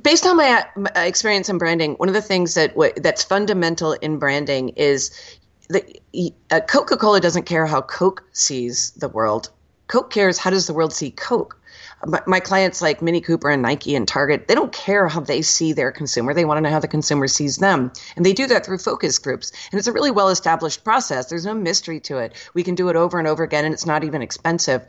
based 0.02 0.26
on 0.26 0.38
my, 0.38 0.66
my, 0.76 0.92
experience 0.96 1.50
in 1.50 1.58
branding, 1.58 1.94
one 1.94 2.10
of 2.10 2.14
the 2.14 2.22
things 2.22 2.54
that 2.56 2.74
that's 2.98 3.24
fundamental 3.24 3.94
in 3.94 4.20
branding 4.20 4.70
is 4.70 5.40
that 5.70 6.00
uh, 6.50 6.60
Coca-Cola 6.62 7.20
doesn't 7.20 7.44
care 7.44 7.66
how 7.66 7.82
Coke 7.82 8.24
sees 8.34 8.92
the 8.92 9.10
world. 9.10 9.50
Coke 9.88 10.10
cares 10.10 10.38
how 10.38 10.50
does 10.50 10.68
the 10.68 10.74
world 10.74 10.94
see 10.94 11.12
Coke? 11.12 11.58
My, 12.06 12.22
my, 12.26 12.40
clients 12.40 12.82
like 12.82 13.02
Mini 13.02 13.20
Cooper 13.20 13.50
and 13.50 13.62
Nike 13.62 13.94
and 13.94 14.08
Target, 14.08 14.48
they 14.48 14.56
don't 14.56 14.72
care 14.72 15.08
how 15.08 15.20
they 15.20 15.42
see 15.42 15.74
their 15.74 15.92
consumer. 15.92 16.34
They 16.34 16.46
want 16.46 16.58
to 16.58 16.62
know 16.62 16.70
how 16.70 16.80
the 16.80 16.88
consumer 16.88 17.28
sees 17.28 17.58
them. 17.58 17.92
And 18.16 18.26
they 18.26 18.34
do 18.34 18.48
that 18.48 18.66
through 18.66 18.80
focus 18.80 19.20
groups. 19.20 19.52
And 19.72 19.78
it's 19.78 19.88
a 19.88 19.92
really 19.92 20.10
well 20.10 20.30
established 20.30 20.84
process. 20.84 21.28
There's 21.28 21.46
no 21.46 21.54
mystery 21.54 22.00
to 22.02 22.18
it. 22.18 22.34
We 22.54 22.64
can 22.64 22.74
do 22.74 22.88
it 22.90 22.96
over 22.96 23.20
and 23.20 23.28
over 23.28 23.44
again, 23.44 23.66
and 23.66 23.74
it's 23.74 23.86
not 23.86 24.04
even 24.04 24.22
expensive. 24.22 24.82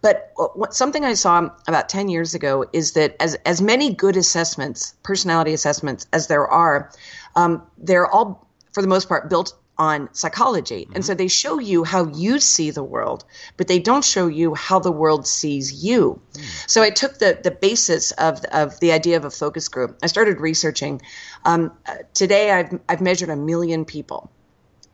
But 0.00 0.32
what, 0.54 0.74
something 0.74 1.04
I 1.04 1.14
saw 1.14 1.50
about 1.68 1.88
10 1.88 2.08
years 2.08 2.34
ago 2.34 2.64
is 2.72 2.92
that 2.92 3.14
as, 3.20 3.34
as 3.44 3.60
many 3.60 3.92
good 3.92 4.16
assessments, 4.16 4.94
personality 5.02 5.52
assessments, 5.52 6.06
as 6.12 6.26
there 6.26 6.48
are, 6.48 6.90
um, 7.36 7.62
they're 7.78 8.06
all, 8.06 8.48
for 8.72 8.82
the 8.82 8.88
most 8.88 9.08
part, 9.08 9.28
built 9.28 9.54
on 9.78 10.08
psychology. 10.12 10.84
Mm-hmm. 10.84 10.94
And 10.94 11.04
so 11.04 11.14
they 11.14 11.28
show 11.28 11.58
you 11.58 11.84
how 11.84 12.06
you 12.06 12.40
see 12.40 12.70
the 12.70 12.82
world, 12.82 13.24
but 13.56 13.68
they 13.68 13.78
don't 13.78 14.04
show 14.04 14.26
you 14.26 14.54
how 14.54 14.78
the 14.78 14.92
world 14.92 15.26
sees 15.26 15.84
you. 15.84 16.20
Mm. 16.32 16.70
So 16.70 16.82
I 16.82 16.90
took 16.90 17.18
the, 17.18 17.38
the 17.42 17.50
basis 17.50 18.12
of, 18.12 18.44
of 18.46 18.78
the 18.80 18.92
idea 18.92 19.16
of 19.16 19.24
a 19.24 19.30
focus 19.30 19.68
group. 19.68 19.98
I 20.02 20.06
started 20.06 20.40
researching. 20.40 21.02
Um, 21.44 21.72
today, 22.14 22.50
I've, 22.50 22.78
I've 22.88 23.00
measured 23.00 23.28
a 23.28 23.36
million 23.36 23.84
people. 23.84 24.30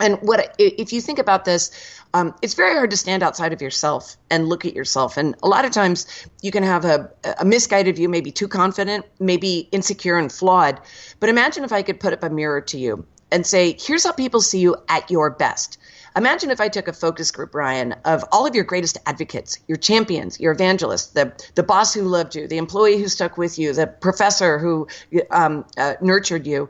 And 0.01 0.19
what 0.23 0.57
if 0.59 0.93
you 0.93 1.01
think 1.01 1.21
about 1.21 1.45
this, 1.45 1.71
um, 2.13 2.35
it's 2.43 2.55
very 2.55 2.75
hard 2.75 2.91
to 2.91 2.97
stand 2.97 3.23
outside 3.23 3.53
of 3.53 3.63
yourself 3.63 4.17
and 4.31 4.49
look 4.49 4.65
at 4.65 4.75
yourself. 4.75 5.17
And 5.17 5.37
a 5.45 5.49
lot 5.49 5.65
of 5.65 5.71
times 5.71 6.07
you 6.43 6.51
can 6.51 6.65
have 6.65 6.85
a, 6.85 7.09
a 7.39 7.45
misguided 7.45 7.97
view, 7.97 8.09
maybe 8.09 8.33
too 8.33 8.49
confident, 8.49 9.07
maybe 9.21 9.69
insecure 9.71 10.19
and 10.19 10.33
flawed. 10.33 10.81
But 11.21 11.29
imagine 11.29 11.63
if 11.63 11.71
I 11.73 11.83
could 11.83 12.01
put 12.01 12.13
up 12.13 12.25
a 12.25 12.31
mirror 12.31 12.61
to 12.63 12.79
you 12.79 13.07
and 13.33 13.47
say, 13.47 13.77
here's 13.81 14.05
how 14.05 14.13
people 14.13 14.41
see 14.41 14.61
you 14.61 14.77
at 14.89 15.11
your 15.11 15.31
best. 15.31 15.79
Imagine 16.15 16.51
if 16.51 16.61
I 16.61 16.69
took 16.69 16.89
a 16.89 16.93
focus 16.93 17.31
group, 17.31 17.55
Ryan, 17.55 17.95
of 18.05 18.23
all 18.33 18.47
of 18.47 18.55
your 18.55 18.65
greatest 18.65 18.99
advocates, 19.07 19.59
your 19.67 19.79
champions, 19.79 20.39
your 20.39 20.53
evangelists, 20.53 21.13
the, 21.13 21.33
the 21.55 21.63
boss 21.63 21.95
who 21.95 22.03
loved 22.03 22.35
you, 22.35 22.47
the 22.47 22.59
employee 22.59 22.99
who 22.99 23.09
stuck 23.09 23.39
with 23.39 23.59
you, 23.59 23.73
the 23.73 23.87
professor 23.87 24.59
who 24.59 24.87
um, 25.31 25.65
uh, 25.79 25.95
nurtured 26.03 26.47
you. 26.47 26.69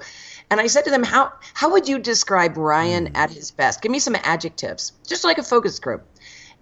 And 0.49 0.61
I 0.61 0.69
said 0.69 0.85
to 0.85 0.91
them, 0.91 1.03
how, 1.03 1.33
how 1.55 1.73
would 1.73 1.89
you 1.89 1.99
describe 1.99 2.57
Ryan 2.57 3.17
at 3.17 3.31
his 3.31 3.51
best? 3.51 3.83
Give 3.83 3.91
me 3.91 3.99
some 3.99 4.17
adjectives, 4.23 4.93
just 5.07 5.25
like 5.25 5.39
a 5.39 5.43
focus 5.43 5.81
group. 5.81 6.07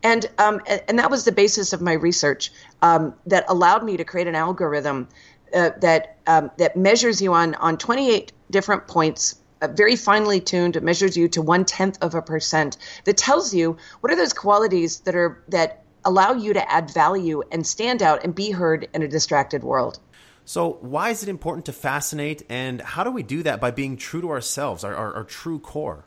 And, 0.02 0.24
um, 0.38 0.62
and 0.88 0.98
that 0.98 1.10
was 1.10 1.26
the 1.26 1.32
basis 1.32 1.74
of 1.74 1.82
my 1.82 1.92
research 1.92 2.50
um, 2.80 3.14
that 3.26 3.44
allowed 3.48 3.84
me 3.84 3.98
to 3.98 4.04
create 4.04 4.26
an 4.26 4.34
algorithm 4.34 5.08
uh, 5.54 5.70
that, 5.80 6.16
um, 6.26 6.50
that 6.56 6.76
measures 6.76 7.20
you 7.20 7.34
on, 7.34 7.54
on 7.56 7.76
28 7.76 8.32
different 8.50 8.86
points 8.86 9.39
Uh, 9.60 9.68
very 9.68 9.96
finely 9.96 10.40
tuned, 10.40 10.80
measures 10.82 11.16
you 11.16 11.28
to 11.28 11.42
one 11.42 11.64
tenth 11.64 11.98
of 12.02 12.14
a 12.14 12.22
percent, 12.22 12.76
that 13.04 13.16
tells 13.16 13.52
you 13.52 13.76
what 14.00 14.12
are 14.12 14.16
those 14.16 14.32
qualities 14.32 15.00
that 15.00 15.14
are 15.14 15.42
that 15.48 15.84
allow 16.04 16.32
you 16.32 16.52
to 16.54 16.72
add 16.72 16.90
value 16.90 17.42
and 17.52 17.66
stand 17.66 18.02
out 18.02 18.24
and 18.24 18.34
be 18.34 18.50
heard 18.50 18.88
in 18.94 19.02
a 19.02 19.08
distracted 19.08 19.62
world. 19.62 19.98
So, 20.44 20.78
why 20.80 21.10
is 21.10 21.22
it 21.22 21.28
important 21.28 21.66
to 21.66 21.72
fascinate, 21.72 22.42
and 22.48 22.80
how 22.80 23.04
do 23.04 23.10
we 23.10 23.22
do 23.22 23.42
that 23.42 23.60
by 23.60 23.70
being 23.70 23.96
true 23.96 24.20
to 24.22 24.30
ourselves, 24.30 24.82
our, 24.82 24.94
our, 24.94 25.14
our 25.14 25.24
true 25.24 25.58
core? 25.58 26.06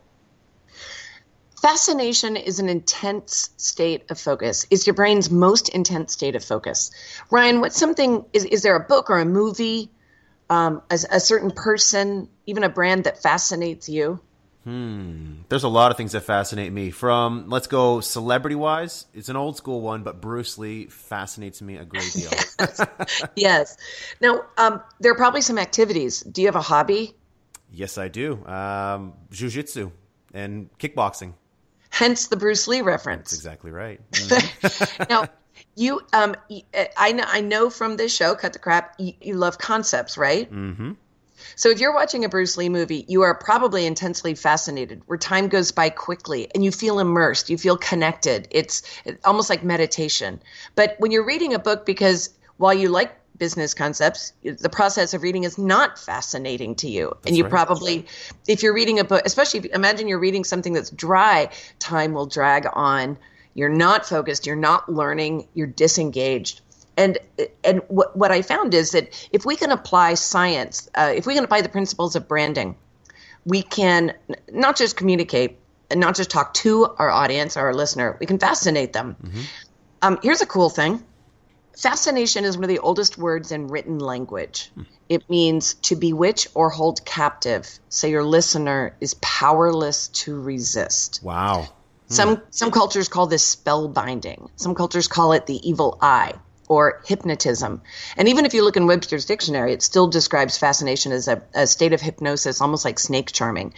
Fascination 1.61 2.35
is 2.35 2.59
an 2.59 2.67
intense 2.67 3.51
state 3.55 4.03
of 4.09 4.19
focus. 4.19 4.65
It's 4.69 4.85
your 4.85 4.95
brain's 4.95 5.29
most 5.29 5.69
intense 5.69 6.11
state 6.11 6.35
of 6.35 6.43
focus. 6.43 6.91
Ryan, 7.31 7.61
what's 7.61 7.79
something, 7.79 8.25
is, 8.33 8.43
is 8.43 8.63
there 8.63 8.75
a 8.75 8.81
book 8.81 9.09
or 9.09 9.19
a 9.19 9.25
movie 9.25 9.89
um, 10.49 10.81
a, 10.89 10.99
a 11.11 11.19
certain 11.19 11.51
person, 11.51 12.29
even 12.45 12.63
a 12.63 12.69
brand 12.69 13.05
that 13.05 13.21
fascinates 13.21 13.89
you? 13.89 14.19
Hmm. 14.63 15.41
There's 15.49 15.63
a 15.63 15.69
lot 15.69 15.91
of 15.91 15.97
things 15.97 16.13
that 16.13 16.21
fascinate 16.21 16.71
me. 16.71 16.91
From 16.91 17.49
let's 17.49 17.67
go 17.67 17.99
celebrity 17.99 18.55
wise, 18.55 19.05
it's 19.13 19.27
an 19.27 19.35
old 19.35 19.57
school 19.57 19.81
one, 19.81 20.03
but 20.03 20.21
Bruce 20.21 20.57
Lee 20.57 20.85
fascinates 20.85 21.61
me 21.61 21.75
a 21.75 21.83
great 21.83 22.13
deal. 22.13 22.31
yes. 23.35 23.75
Now, 24.21 24.43
um, 24.57 24.81
there 25.01 25.11
are 25.11 25.17
probably 25.17 25.41
some 25.41 25.59
activities. 25.59 26.21
Do 26.21 26.41
you 26.41 26.47
have 26.47 26.55
a 26.55 26.61
hobby? 26.61 27.13
Yes, 27.71 27.97
I 27.97 28.07
do. 28.07 28.45
Um, 28.45 29.13
Jiu-jitsu 29.31 29.91
and 30.33 30.69
kickboxing. 30.77 31.33
Hence 31.89 32.27
the 32.27 32.37
Bruce 32.37 32.67
Lee 32.67 32.81
reference. 32.81 33.31
That's 33.31 33.33
exactly 33.33 33.71
right. 33.71 33.99
Mm-hmm. 34.13 35.03
now, 35.09 35.27
You, 35.75 36.01
um, 36.13 36.35
I 36.97 37.13
know, 37.13 37.23
I 37.27 37.41
know 37.41 37.69
from 37.69 37.97
this 37.97 38.15
show, 38.15 38.35
Cut 38.35 38.53
the 38.53 38.59
Crap, 38.59 38.95
you, 38.99 39.13
you 39.19 39.33
love 39.35 39.57
concepts, 39.57 40.17
right? 40.17 40.51
Mm-hmm. 40.51 40.91
So 41.55 41.69
if 41.69 41.79
you're 41.79 41.93
watching 41.93 42.25
a 42.25 42.29
Bruce 42.29 42.57
Lee 42.57 42.69
movie, 42.69 43.05
you 43.07 43.21
are 43.23 43.35
probably 43.35 43.85
intensely 43.85 44.35
fascinated, 44.35 45.01
where 45.07 45.17
time 45.17 45.47
goes 45.47 45.71
by 45.71 45.89
quickly 45.89 46.49
and 46.53 46.63
you 46.63 46.71
feel 46.71 46.99
immersed, 46.99 47.49
you 47.49 47.57
feel 47.57 47.77
connected. 47.77 48.47
It's 48.51 48.81
almost 49.25 49.49
like 49.49 49.63
meditation. 49.63 50.39
But 50.75 50.95
when 50.99 51.11
you're 51.11 51.25
reading 51.25 51.53
a 51.53 51.59
book, 51.59 51.85
because 51.85 52.29
while 52.57 52.73
you 52.73 52.89
like 52.89 53.15
business 53.37 53.73
concepts, 53.73 54.33
the 54.43 54.69
process 54.69 55.13
of 55.13 55.23
reading 55.23 55.43
is 55.43 55.57
not 55.57 55.99
fascinating 55.99 56.75
to 56.75 56.87
you. 56.87 57.09
That's 57.09 57.27
and 57.27 57.37
you 57.37 57.43
right. 57.43 57.49
probably, 57.49 58.05
if 58.47 58.63
you're 58.63 58.75
reading 58.75 58.99
a 58.99 59.03
book, 59.03 59.23
especially 59.25 59.61
if, 59.61 59.65
imagine 59.73 60.07
you're 60.07 60.19
reading 60.19 60.43
something 60.43 60.73
that's 60.73 60.91
dry, 60.91 61.49
time 61.79 62.13
will 62.13 62.27
drag 62.27 62.67
on 62.71 63.17
you're 63.53 63.69
not 63.69 64.05
focused. 64.05 64.45
You're 64.45 64.55
not 64.55 64.91
learning. 64.91 65.47
You're 65.53 65.67
disengaged. 65.67 66.61
And 66.95 67.17
and 67.63 67.81
what, 67.87 68.15
what 68.15 68.31
i 68.31 68.43
found 68.43 68.75
is 68.75 68.91
that 68.91 69.27
if 69.31 69.47
we 69.47 69.55
can 69.55 69.71
apply 69.71 70.13
science 70.13 70.87
uh, 70.93 71.11
if 71.15 71.25
we 71.25 71.33
can 71.33 71.43
apply 71.43 71.61
the 71.61 71.69
principles 71.69 72.15
of 72.15 72.27
branding 72.27 72.75
we 73.45 73.63
can 73.63 74.13
not 74.51 74.77
just 74.77 74.95
communicate 74.95 75.57
and 75.89 75.99
not 75.99 76.15
just 76.15 76.29
talk 76.29 76.53
to 76.53 76.85
our 76.97 77.09
audience 77.09 77.57
or 77.57 77.61
our 77.61 77.73
listener. 77.73 78.15
We 78.19 78.25
can 78.25 78.39
fascinate 78.39 78.93
them. 78.93 79.15
Mm-hmm. 79.21 79.41
um, 80.01 80.19
here's 80.21 80.41
a 80.41 80.45
cool 80.45 80.69
thing. 80.69 81.03
Fascination 81.75 82.45
is 82.45 82.57
one 82.57 82.63
of 82.63 82.69
the 82.69 82.79
oldest 82.79 83.17
words 83.17 83.51
in 83.51 83.67
written 83.67 83.99
language. 83.99 84.71
Mm. 84.77 84.85
it 85.09 85.29
means 85.29 85.73
to 85.75 85.95
bewitch 85.95 86.47
or 86.53 86.69
hold 86.69 87.03
captive. 87.05 87.67
So 87.89 88.07
your 88.07 88.23
listener 88.23 88.95
is 89.01 89.15
powerless 89.15 90.09
to 90.09 90.39
resist. 90.39 91.21
Wow 91.23 91.69
some 92.07 92.41
some 92.49 92.71
cultures 92.71 93.07
call 93.07 93.27
this 93.27 93.45
spell 93.45 93.87
binding. 93.87 94.49
Some 94.55 94.75
cultures 94.75 95.07
call 95.07 95.33
it 95.33 95.45
the 95.45 95.67
evil 95.67 95.97
eye 96.01 96.33
or 96.67 97.01
hypnotism. 97.05 97.81
And 98.17 98.27
even 98.29 98.45
if 98.45 98.53
you 98.53 98.63
look 98.63 98.77
in 98.77 98.87
Webster's 98.87 99.25
dictionary, 99.25 99.73
it 99.73 99.81
still 99.81 100.07
describes 100.07 100.57
fascination 100.57 101.11
as 101.11 101.27
a, 101.27 101.41
a 101.53 101.67
state 101.67 101.93
of 101.93 102.01
hypnosis, 102.01 102.61
almost 102.61 102.85
like 102.85 102.99
snake 102.99 103.31
charming. 103.31 103.73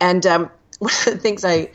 And 0.00 0.24
um, 0.26 0.50
one 0.78 0.92
of 0.92 1.04
the 1.04 1.18
things 1.18 1.44
I 1.44 1.70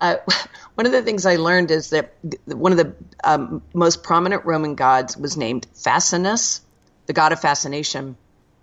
uh, 0.00 0.16
one 0.74 0.86
of 0.86 0.92
the 0.92 1.02
things 1.02 1.24
I 1.26 1.36
learned 1.36 1.70
is 1.70 1.90
that 1.90 2.14
one 2.46 2.72
of 2.72 2.78
the 2.78 2.94
um, 3.24 3.62
most 3.74 4.02
prominent 4.02 4.44
Roman 4.44 4.74
gods 4.74 5.16
was 5.16 5.36
named 5.36 5.66
Fascinus, 5.74 6.60
the 7.06 7.12
god 7.12 7.32
of 7.32 7.40
fascination. 7.40 8.16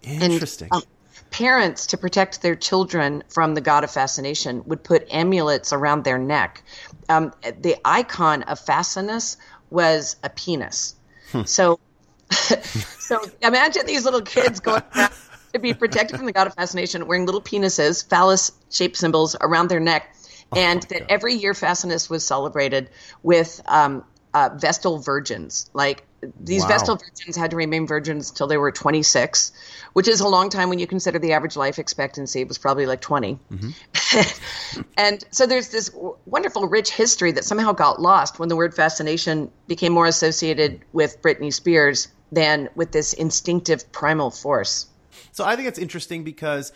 Interesting. 0.04 0.70
And, 0.72 0.84
um, 0.84 0.90
parents, 1.32 1.88
to 1.88 1.98
protect 1.98 2.42
their 2.42 2.56
children 2.56 3.24
from 3.30 3.56
the 3.56 3.62
god 3.62 3.84
of 3.84 3.92
fascination, 3.92 4.64
would 4.66 4.84
put 4.84 5.08
amulets 5.12 5.74
around 5.74 6.04
their 6.04 6.18
neck. 6.18 6.64
Um, 7.08 7.34
the 7.62 7.78
icon 7.86 8.44
of 8.44 8.60
Fascinus 8.60 9.38
was 9.70 10.16
a 10.24 10.30
penis. 10.30 10.96
Hmm. 11.32 11.44
So, 11.44 11.80
so 12.32 13.20
imagine 13.42 13.86
these 13.86 14.06
little 14.06 14.22
kids 14.22 14.60
going 14.60 14.84
around 14.96 15.12
to 15.54 15.60
be 15.60 15.74
protected 15.74 16.18
from 16.18 16.26
the 16.26 16.32
god 16.32 16.48
of 16.48 16.54
fascination, 16.54 17.08
wearing 17.08 17.26
little 17.26 17.42
penises, 17.42 18.08
phallus-shaped 18.08 18.98
symbols 18.98 19.36
around 19.42 19.70
their 19.70 19.80
neck, 19.80 20.16
oh 20.52 20.60
and 20.60 20.84
that 20.84 21.00
God. 21.00 21.08
every 21.10 21.34
year 21.34 21.54
Fascinus 21.54 22.10
was 22.10 22.26
celebrated 22.26 22.90
with 23.24 23.62
um, 23.66 24.04
uh, 24.34 24.50
Vestal 24.56 25.00
virgins, 25.00 25.70
like 25.74 26.06
these 26.40 26.64
wow. 26.64 26.70
Vestal 26.70 26.96
virgins 26.96 27.36
had 27.36 27.52
to 27.52 27.58
remain 27.58 27.88
virgins 27.88 28.30
until 28.30 28.48
they 28.48 28.58
were 28.58 28.72
26, 28.72 29.52
which 29.94 30.08
is 30.08 30.20
a 30.20 30.28
long 30.28 30.50
time 30.50 30.70
when 30.70 30.80
you 30.80 30.88
consider 30.88 31.20
the 31.20 31.34
average 31.34 31.56
life 31.56 31.80
expectancy 31.80 32.42
it 32.42 32.48
was 32.48 32.58
probably 32.58 32.86
like 32.86 33.02
20. 33.02 33.40
Mm-hmm. 33.52 34.82
and 34.98 35.24
so 35.32 35.46
there's 35.46 35.70
this 35.70 35.92
wonderful, 36.26 36.68
rich 36.68 36.92
history 36.92 37.32
that 37.32 37.44
somehow 37.44 37.72
got 37.72 38.02
lost 38.02 38.40
when 38.40 38.50
the 38.50 38.56
word 38.56 38.74
fascination 38.74 39.52
became 39.68 39.94
more 39.94 40.06
associated 40.06 40.82
with 40.94 41.22
Britney 41.22 41.54
Spears 41.54 42.08
than 42.32 42.70
with 42.76 42.92
this 42.92 43.14
instinctive 43.14 43.92
primal 43.92 44.32
force. 44.32 44.88
So 45.32 45.46
I 45.46 45.56
think 45.56 45.68
it's 45.68 45.80
interesting 45.80 46.24
because 46.24 46.72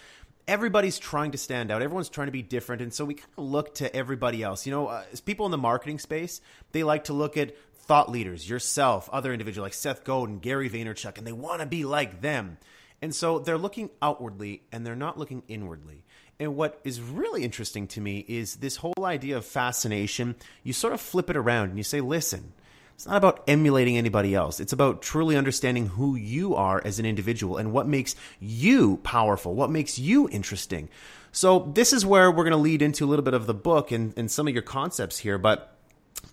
everybody's 0.47 0.99
trying 0.99 1.31
to 1.31 1.37
stand 1.37 1.71
out. 1.71 1.81
Everyone's 1.81 2.09
trying 2.09 2.27
to 2.27 2.31
be 2.31 2.41
different. 2.41 2.81
And 2.81 2.93
so 2.93 3.05
we 3.05 3.15
kind 3.15 3.29
of 3.37 3.45
look 3.45 3.75
to 3.75 3.95
everybody 3.95 4.43
else. 4.43 4.65
You 4.65 4.71
know, 4.71 4.87
uh, 4.87 5.03
as 5.11 5.21
people 5.21 5.45
in 5.45 5.51
the 5.51 5.57
marketing 5.57 5.99
space, 5.99 6.41
they 6.71 6.83
like 6.83 7.05
to 7.05 7.13
look 7.13 7.37
at 7.37 7.55
thought 7.83 8.09
leaders, 8.09 8.49
yourself, 8.49 9.09
other 9.11 9.33
individuals 9.33 9.65
like 9.65 9.73
Seth 9.73 10.03
Godin, 10.03 10.39
Gary 10.39 10.69
Vaynerchuk, 10.69 11.17
and 11.17 11.27
they 11.27 11.33
want 11.33 11.61
to 11.61 11.65
be 11.65 11.85
like 11.85 12.21
them. 12.21 12.57
And 13.01 13.13
so 13.13 13.39
they're 13.39 13.57
looking 13.57 13.89
outwardly 14.01 14.63
and 14.71 14.85
they're 14.85 14.95
not 14.95 15.19
looking 15.19 15.43
inwardly. 15.49 16.05
And 16.39 16.55
what 16.55 16.79
is 16.83 17.01
really 17.01 17.43
interesting 17.43 17.87
to 17.87 18.01
me 18.01 18.23
is 18.27 18.55
this 18.55 18.77
whole 18.77 19.03
idea 19.03 19.37
of 19.37 19.45
fascination. 19.45 20.35
You 20.63 20.73
sort 20.73 20.93
of 20.93 21.01
flip 21.01 21.29
it 21.29 21.35
around 21.35 21.69
and 21.69 21.77
you 21.77 21.83
say, 21.83 21.99
listen, 21.99 22.53
it's 22.95 23.05
not 23.05 23.17
about 23.17 23.43
emulating 23.47 23.97
anybody 23.97 24.33
else. 24.33 24.59
It's 24.59 24.73
about 24.73 25.01
truly 25.01 25.35
understanding 25.35 25.87
who 25.87 26.15
you 26.15 26.55
are 26.55 26.81
as 26.85 26.99
an 26.99 27.05
individual 27.05 27.57
and 27.57 27.73
what 27.73 27.87
makes 27.87 28.15
you 28.39 28.97
powerful, 29.03 29.53
what 29.53 29.69
makes 29.69 29.99
you 29.99 30.29
interesting. 30.29 30.89
So, 31.31 31.71
this 31.73 31.91
is 31.91 32.05
where 32.05 32.31
we're 32.31 32.43
going 32.43 32.51
to 32.51 32.57
lead 32.57 32.83
into 32.83 33.05
a 33.05 33.07
little 33.07 33.25
bit 33.25 33.33
of 33.33 33.47
the 33.47 33.53
book 33.55 33.91
and, 33.91 34.13
and 34.15 34.29
some 34.29 34.47
of 34.47 34.53
your 34.53 34.61
concepts 34.61 35.17
here. 35.17 35.39
But 35.39 35.72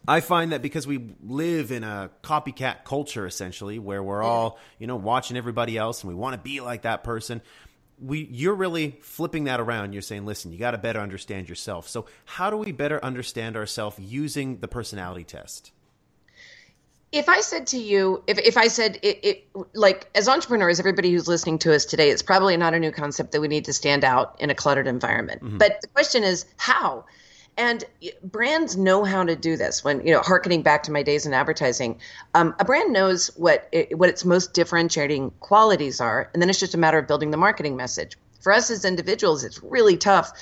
I 0.09 0.21
find 0.21 0.53
that 0.53 0.63
because 0.63 0.87
we 0.87 1.15
live 1.23 1.71
in 1.71 1.85
a 1.85 2.11
copycat 2.23 2.85
culture 2.85 3.27
essentially 3.27 3.79
where 3.79 4.03
we're 4.03 4.23
all, 4.23 4.59
you 4.79 4.87
know, 4.87 4.97
watching 4.97 5.37
everybody 5.37 5.77
else 5.77 6.03
and 6.03 6.09
we 6.09 6.15
want 6.15 6.35
to 6.35 6.39
be 6.39 6.61
like 6.61 6.83
that 6.83 7.05
person, 7.05 7.43
we 8.01 8.27
you're 8.31 8.55
really 8.55 8.99
flipping 9.03 9.45
that 9.45 9.61
around. 9.61 9.93
You're 9.93 10.03
saying, 10.03 10.25
"Listen, 10.25 10.53
you 10.53 10.59
got 10.59 10.71
to 10.71 10.79
better 10.79 11.01
understand 11.01 11.49
yourself." 11.49 11.89
So, 11.89 12.07
how 12.25 12.51
do 12.51 12.57
we 12.57 12.73
better 12.73 13.03
understand 13.05 13.57
ourselves 13.57 13.99
using 13.99 14.59
the 14.59 14.69
personality 14.69 15.25
test? 15.25 15.73
If 17.13 17.29
I 17.29 17.41
said 17.41 17.67
to 17.69 17.79
you, 17.79 18.23
if, 18.29 18.39
if 18.39 18.57
I 18.57 18.69
said 18.69 18.99
it, 19.03 19.25
it, 19.25 19.49
like 19.75 20.09
as 20.15 20.29
entrepreneurs, 20.29 20.79
everybody 20.79 21.13
who's 21.13 21.27
listening 21.27 21.59
to 21.59 21.75
us 21.75 21.85
today, 21.85 22.11
it's 22.11 22.23
probably 22.23 22.57
not 22.57 22.73
a 22.73 22.79
new 22.79 22.93
concept 22.93 23.33
that 23.33 23.41
we 23.41 23.49
need 23.49 23.65
to 23.65 23.73
stand 23.73 24.05
out 24.05 24.37
in 24.39 24.49
a 24.49 24.55
cluttered 24.55 24.87
environment. 24.87 25.43
Mm-hmm. 25.43 25.59
But 25.59 25.81
the 25.83 25.89
question 25.89 26.23
is, 26.23 26.47
how? 26.57 27.05
And 27.57 27.85
brands 28.23 28.77
know 28.77 29.05
how 29.05 29.25
to 29.25 29.37
do 29.37 29.57
this. 29.57 29.85
When 29.85 30.07
you 30.07 30.13
know, 30.13 30.21
harkening 30.21 30.63
back 30.63 30.85
to 30.85 30.93
my 30.93 31.03
days 31.03 31.27
in 31.27 31.35
advertising, 31.35 31.99
um, 32.35 32.55
a 32.59 32.65
brand 32.65 32.93
knows 32.93 33.29
what 33.37 33.69
it, 33.73 33.99
what 33.99 34.09
its 34.09 34.25
most 34.25 34.55
differentiating 34.55 35.33
qualities 35.41 36.01
are, 36.01 36.31
and 36.33 36.41
then 36.41 36.49
it's 36.49 36.61
just 36.61 36.75
a 36.75 36.79
matter 36.79 36.99
of 36.99 37.07
building 37.07 37.31
the 37.31 37.37
marketing 37.37 37.77
message. 37.77 38.17
For 38.41 38.53
us 38.53 38.71
as 38.71 38.85
individuals, 38.85 39.45
it's 39.45 39.63
really 39.63 39.99
tough 39.99 40.33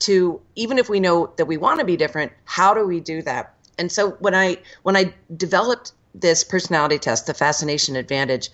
to 0.00 0.40
even 0.54 0.78
if 0.78 0.88
we 0.88 1.00
know 1.00 1.32
that 1.36 1.46
we 1.46 1.56
want 1.56 1.80
to 1.80 1.86
be 1.86 1.96
different. 1.96 2.32
How 2.44 2.74
do 2.74 2.86
we 2.86 3.00
do 3.00 3.22
that? 3.22 3.54
And 3.78 3.90
so 3.90 4.10
when 4.10 4.34
I 4.34 4.58
when 4.82 4.96
I 4.96 5.14
developed 5.34 5.92
this 6.14 6.44
personality 6.44 6.98
test, 6.98 7.26
the 7.26 7.34
fascination 7.34 7.96
advantage, 7.96 8.50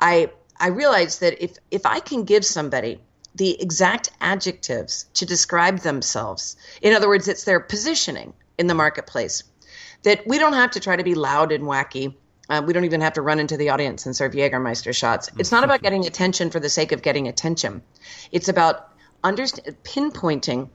I 0.00 0.30
I 0.58 0.68
realized 0.68 1.20
that 1.20 1.42
if 1.42 1.56
if 1.70 1.86
I 1.86 2.00
can 2.00 2.24
give 2.24 2.44
somebody 2.44 3.00
the 3.34 3.60
exact 3.60 4.10
adjectives 4.20 5.06
to 5.14 5.26
describe 5.26 5.80
themselves. 5.80 6.56
In 6.82 6.94
other 6.94 7.08
words, 7.08 7.28
it's 7.28 7.44
their 7.44 7.60
positioning 7.60 8.32
in 8.58 8.66
the 8.66 8.74
marketplace. 8.74 9.42
That 10.04 10.26
we 10.26 10.38
don't 10.38 10.52
have 10.52 10.72
to 10.72 10.80
try 10.80 10.96
to 10.96 11.04
be 11.04 11.14
loud 11.14 11.50
and 11.50 11.64
wacky. 11.64 12.14
Uh, 12.48 12.62
we 12.64 12.72
don't 12.72 12.84
even 12.84 13.00
have 13.00 13.14
to 13.14 13.22
run 13.22 13.40
into 13.40 13.56
the 13.56 13.70
audience 13.70 14.04
and 14.06 14.14
serve 14.14 14.32
Jägermeister 14.32 14.94
shots. 14.94 15.30
It's 15.38 15.50
not 15.50 15.64
about 15.64 15.82
getting 15.82 16.06
attention 16.06 16.50
for 16.50 16.60
the 16.60 16.68
sake 16.68 16.92
of 16.92 17.02
getting 17.02 17.26
attention. 17.26 17.82
It's 18.30 18.48
about 18.48 18.92
understand, 19.24 19.76
pinpointing 19.82 20.68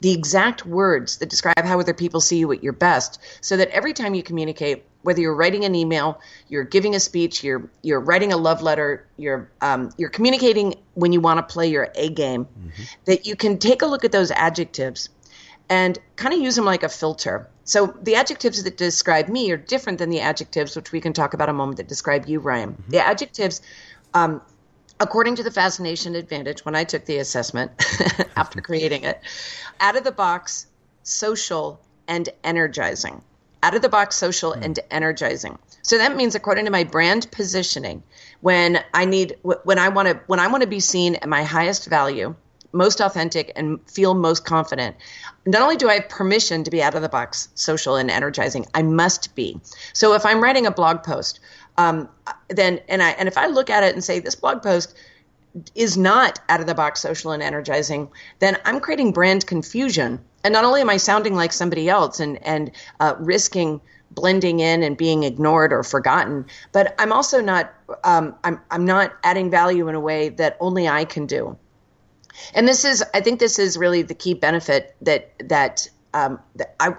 the 0.00 0.12
exact 0.12 0.66
words 0.66 1.18
that 1.18 1.28
describe 1.28 1.64
how 1.64 1.80
other 1.80 1.94
people 1.94 2.20
see 2.20 2.38
you 2.38 2.52
at 2.52 2.62
your 2.62 2.72
best 2.72 3.20
so 3.40 3.56
that 3.56 3.68
every 3.68 3.92
time 3.92 4.14
you 4.14 4.22
communicate 4.22 4.84
whether 5.02 5.20
you're 5.20 5.34
writing 5.34 5.64
an 5.64 5.74
email 5.74 6.20
you're 6.48 6.64
giving 6.64 6.94
a 6.94 7.00
speech 7.00 7.42
you're 7.44 7.68
you're 7.82 8.00
writing 8.00 8.32
a 8.32 8.36
love 8.36 8.62
letter 8.62 9.06
you're 9.16 9.50
um, 9.60 9.90
you're 9.96 10.10
communicating 10.10 10.74
when 10.94 11.12
you 11.12 11.20
want 11.20 11.38
to 11.38 11.52
play 11.52 11.68
your 11.68 11.90
a 11.94 12.08
game 12.08 12.44
mm-hmm. 12.44 12.82
that 13.04 13.26
you 13.26 13.36
can 13.36 13.58
take 13.58 13.82
a 13.82 13.86
look 13.86 14.04
at 14.04 14.12
those 14.12 14.30
adjectives 14.30 15.08
and 15.70 15.98
kind 16.16 16.34
of 16.34 16.40
use 16.40 16.56
them 16.56 16.64
like 16.64 16.82
a 16.82 16.88
filter 16.88 17.48
so 17.64 17.96
the 18.02 18.14
adjectives 18.14 18.62
that 18.62 18.76
describe 18.76 19.28
me 19.28 19.50
are 19.50 19.56
different 19.56 19.98
than 19.98 20.10
the 20.10 20.20
adjectives 20.20 20.76
which 20.76 20.92
we 20.92 21.00
can 21.00 21.12
talk 21.12 21.32
about 21.32 21.48
a 21.48 21.52
moment 21.52 21.78
that 21.78 21.88
describe 21.88 22.26
you 22.26 22.40
ryan 22.40 22.72
mm-hmm. 22.72 22.90
the 22.90 23.00
adjectives 23.00 23.62
um, 24.14 24.40
according 25.00 25.36
to 25.36 25.42
the 25.42 25.50
fascination 25.50 26.14
advantage 26.14 26.64
when 26.64 26.74
i 26.74 26.84
took 26.84 27.04
the 27.04 27.18
assessment 27.18 27.70
after 28.36 28.60
creating 28.60 29.04
it 29.04 29.20
out 29.80 29.96
of 29.96 30.04
the 30.04 30.12
box 30.12 30.66
social 31.04 31.80
and 32.08 32.28
energizing. 32.42 33.22
Out 33.62 33.74
of 33.74 33.82
the 33.82 33.88
box 33.88 34.16
social 34.16 34.52
mm. 34.52 34.64
and 34.64 34.80
energizing. 34.90 35.58
So 35.82 35.98
that 35.98 36.16
means 36.16 36.34
according 36.34 36.64
to 36.66 36.70
my 36.70 36.84
brand 36.84 37.30
positioning 37.30 38.02
when 38.40 38.82
i 38.92 39.04
need 39.04 39.36
when 39.42 39.78
i 39.78 39.88
want 39.88 40.08
to 40.08 40.20
when 40.26 40.40
i 40.40 40.48
want 40.48 40.62
to 40.62 40.66
be 40.66 40.80
seen 40.80 41.16
at 41.16 41.28
my 41.28 41.42
highest 41.44 41.86
value 41.86 42.34
most 42.72 43.00
authentic 43.00 43.52
and 43.54 43.78
feel 43.88 44.14
most 44.14 44.44
confident 44.44 44.96
not 45.46 45.62
only 45.62 45.76
do 45.76 45.88
i 45.88 45.94
have 45.94 46.08
permission 46.08 46.64
to 46.64 46.70
be 46.70 46.82
out 46.82 46.94
of 46.94 47.02
the 47.02 47.08
box 47.08 47.48
social 47.54 47.96
and 47.96 48.10
energizing 48.10 48.66
i 48.74 48.82
must 48.82 49.34
be. 49.34 49.60
So 49.92 50.14
if 50.14 50.26
i'm 50.26 50.42
writing 50.42 50.66
a 50.66 50.70
blog 50.70 51.02
post 51.02 51.40
um, 51.78 52.08
then 52.48 52.80
and 52.88 53.02
I 53.02 53.10
and 53.10 53.28
if 53.28 53.36
I 53.36 53.46
look 53.46 53.70
at 53.70 53.82
it 53.82 53.94
and 53.94 54.02
say 54.02 54.18
this 54.20 54.34
blog 54.34 54.62
post 54.62 54.94
is 55.74 55.96
not 55.96 56.40
out 56.48 56.60
of 56.60 56.66
the 56.66 56.74
box 56.74 57.00
social 57.00 57.30
and 57.30 57.42
energizing, 57.42 58.08
then 58.40 58.56
I'm 58.64 58.80
creating 58.80 59.12
brand 59.12 59.46
confusion. 59.46 60.20
And 60.42 60.52
not 60.52 60.64
only 60.64 60.80
am 60.80 60.90
I 60.90 60.96
sounding 60.96 61.34
like 61.34 61.52
somebody 61.52 61.88
else 61.88 62.20
and 62.20 62.44
and 62.46 62.70
uh, 63.00 63.14
risking 63.18 63.80
blending 64.10 64.60
in 64.60 64.82
and 64.82 64.96
being 64.96 65.24
ignored 65.24 65.72
or 65.72 65.82
forgotten, 65.82 66.46
but 66.72 66.94
I'm 66.98 67.12
also 67.12 67.40
not 67.40 67.72
um, 68.04 68.34
I'm 68.44 68.60
I'm 68.70 68.84
not 68.84 69.12
adding 69.24 69.50
value 69.50 69.88
in 69.88 69.94
a 69.94 70.00
way 70.00 70.28
that 70.30 70.56
only 70.60 70.88
I 70.88 71.04
can 71.04 71.26
do. 71.26 71.56
And 72.54 72.68
this 72.68 72.84
is 72.84 73.02
I 73.14 73.20
think 73.20 73.40
this 73.40 73.58
is 73.58 73.76
really 73.76 74.02
the 74.02 74.14
key 74.14 74.34
benefit 74.34 74.94
that 75.02 75.32
that, 75.48 75.88
um, 76.12 76.40
that 76.56 76.74
I 76.80 76.94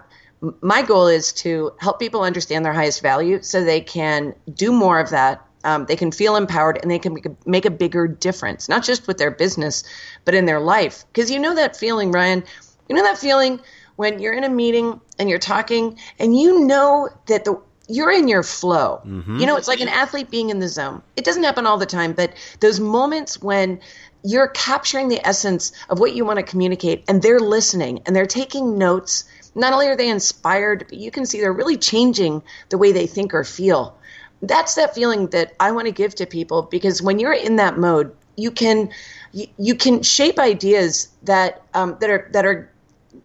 my 0.62 0.82
goal 0.82 1.08
is 1.08 1.32
to 1.34 1.72
help 1.80 2.00
people 2.00 2.22
understand 2.22 2.66
their 2.66 2.74
highest 2.74 3.02
value 3.02 3.42
so 3.42 3.64
they 3.64 3.82
can 3.82 4.34
do 4.54 4.72
more 4.72 5.00
of 5.00 5.10
that 5.10 5.46
um, 5.66 5.86
they 5.88 5.96
can 5.96 6.12
feel 6.12 6.36
empowered 6.36 6.80
and 6.82 6.90
they 6.90 7.00
can 7.00 7.14
make 7.14 7.25
a, 7.25 7.36
make 7.46 7.66
a 7.66 7.72
bigger 7.72 8.08
difference, 8.08 8.70
not 8.70 8.84
just 8.84 9.08
with 9.08 9.18
their 9.18 9.32
business, 9.32 9.84
but 10.24 10.36
in 10.36 10.46
their 10.46 10.60
life. 10.60 11.06
Because 11.12 11.32
you 11.32 11.40
know 11.40 11.56
that 11.56 11.75
feeling, 11.75 12.12
Ryan. 12.12 12.44
You 12.88 12.96
know 12.96 13.02
that 13.02 13.18
feeling 13.18 13.60
when 13.96 14.20
you're 14.20 14.34
in 14.34 14.44
a 14.44 14.50
meeting 14.50 15.02
and 15.18 15.28
you're 15.28 15.40
talking 15.40 15.98
and 16.20 16.38
you 16.38 16.66
know 16.68 17.10
that 17.28 17.46
the 17.46 17.60
you're 17.88 18.12
in 18.12 18.28
your 18.28 18.44
flow. 18.44 19.02
Mm-hmm. 19.06 19.40
You 19.40 19.46
know, 19.46 19.58
it's 19.58 19.68
like 19.68 19.80
an 19.80 19.88
athlete 19.88 20.32
being 20.32 20.50
in 20.50 20.60
the 20.60 20.68
zone. 20.68 21.02
It 21.16 21.25
doesn't 21.25 21.44
happen 21.44 21.68
all 21.68 21.78
the 21.78 21.86
time, 21.86 22.14
but 22.14 22.34
those 22.60 22.80
moments 22.80 23.42
when 23.42 23.80
you're 24.24 24.48
capturing 24.50 25.08
the 25.08 25.25
essence 25.25 25.72
of 25.90 26.00
what 26.00 26.16
you 26.16 26.25
want 26.25 26.38
to 26.38 26.44
communicate 26.44 27.04
and 27.08 27.22
they're 27.22 27.40
listening 27.40 28.02
and 28.06 28.16
they're 28.16 28.25
taking 28.25 28.78
notes. 28.78 29.24
Not 29.56 29.74
only 29.74 29.88
are 29.88 29.96
they 29.96 30.10
inspired, 30.10 30.86
but 30.90 30.98
you 30.98 31.12
can 31.12 31.26
see 31.26 31.40
they're 31.40 31.54
really 31.54 31.78
changing 31.78 32.44
the 32.70 32.78
way 32.78 32.92
they 32.92 33.08
think 33.08 33.34
or 33.34 33.44
feel. 33.44 33.98
That's 34.42 34.76
that 34.76 34.94
feeling 34.94 35.28
that 35.28 35.54
I 35.60 35.72
want 35.72 35.88
to 35.88 35.92
give 35.92 36.14
to 36.16 36.26
people 36.26 36.64
because 36.64 37.02
when 37.02 37.20
you're 37.20 37.34
in 37.34 37.56
that 37.56 37.78
mode, 37.78 38.16
you 38.36 38.52
can 38.52 38.90
you, 39.32 39.48
you 39.58 39.76
can 39.76 40.04
shape 40.04 40.38
ideas 40.38 41.08
that 41.24 41.64
um, 41.74 41.98
that 42.02 42.10
are 42.10 42.30
that 42.34 42.46
are 42.46 42.70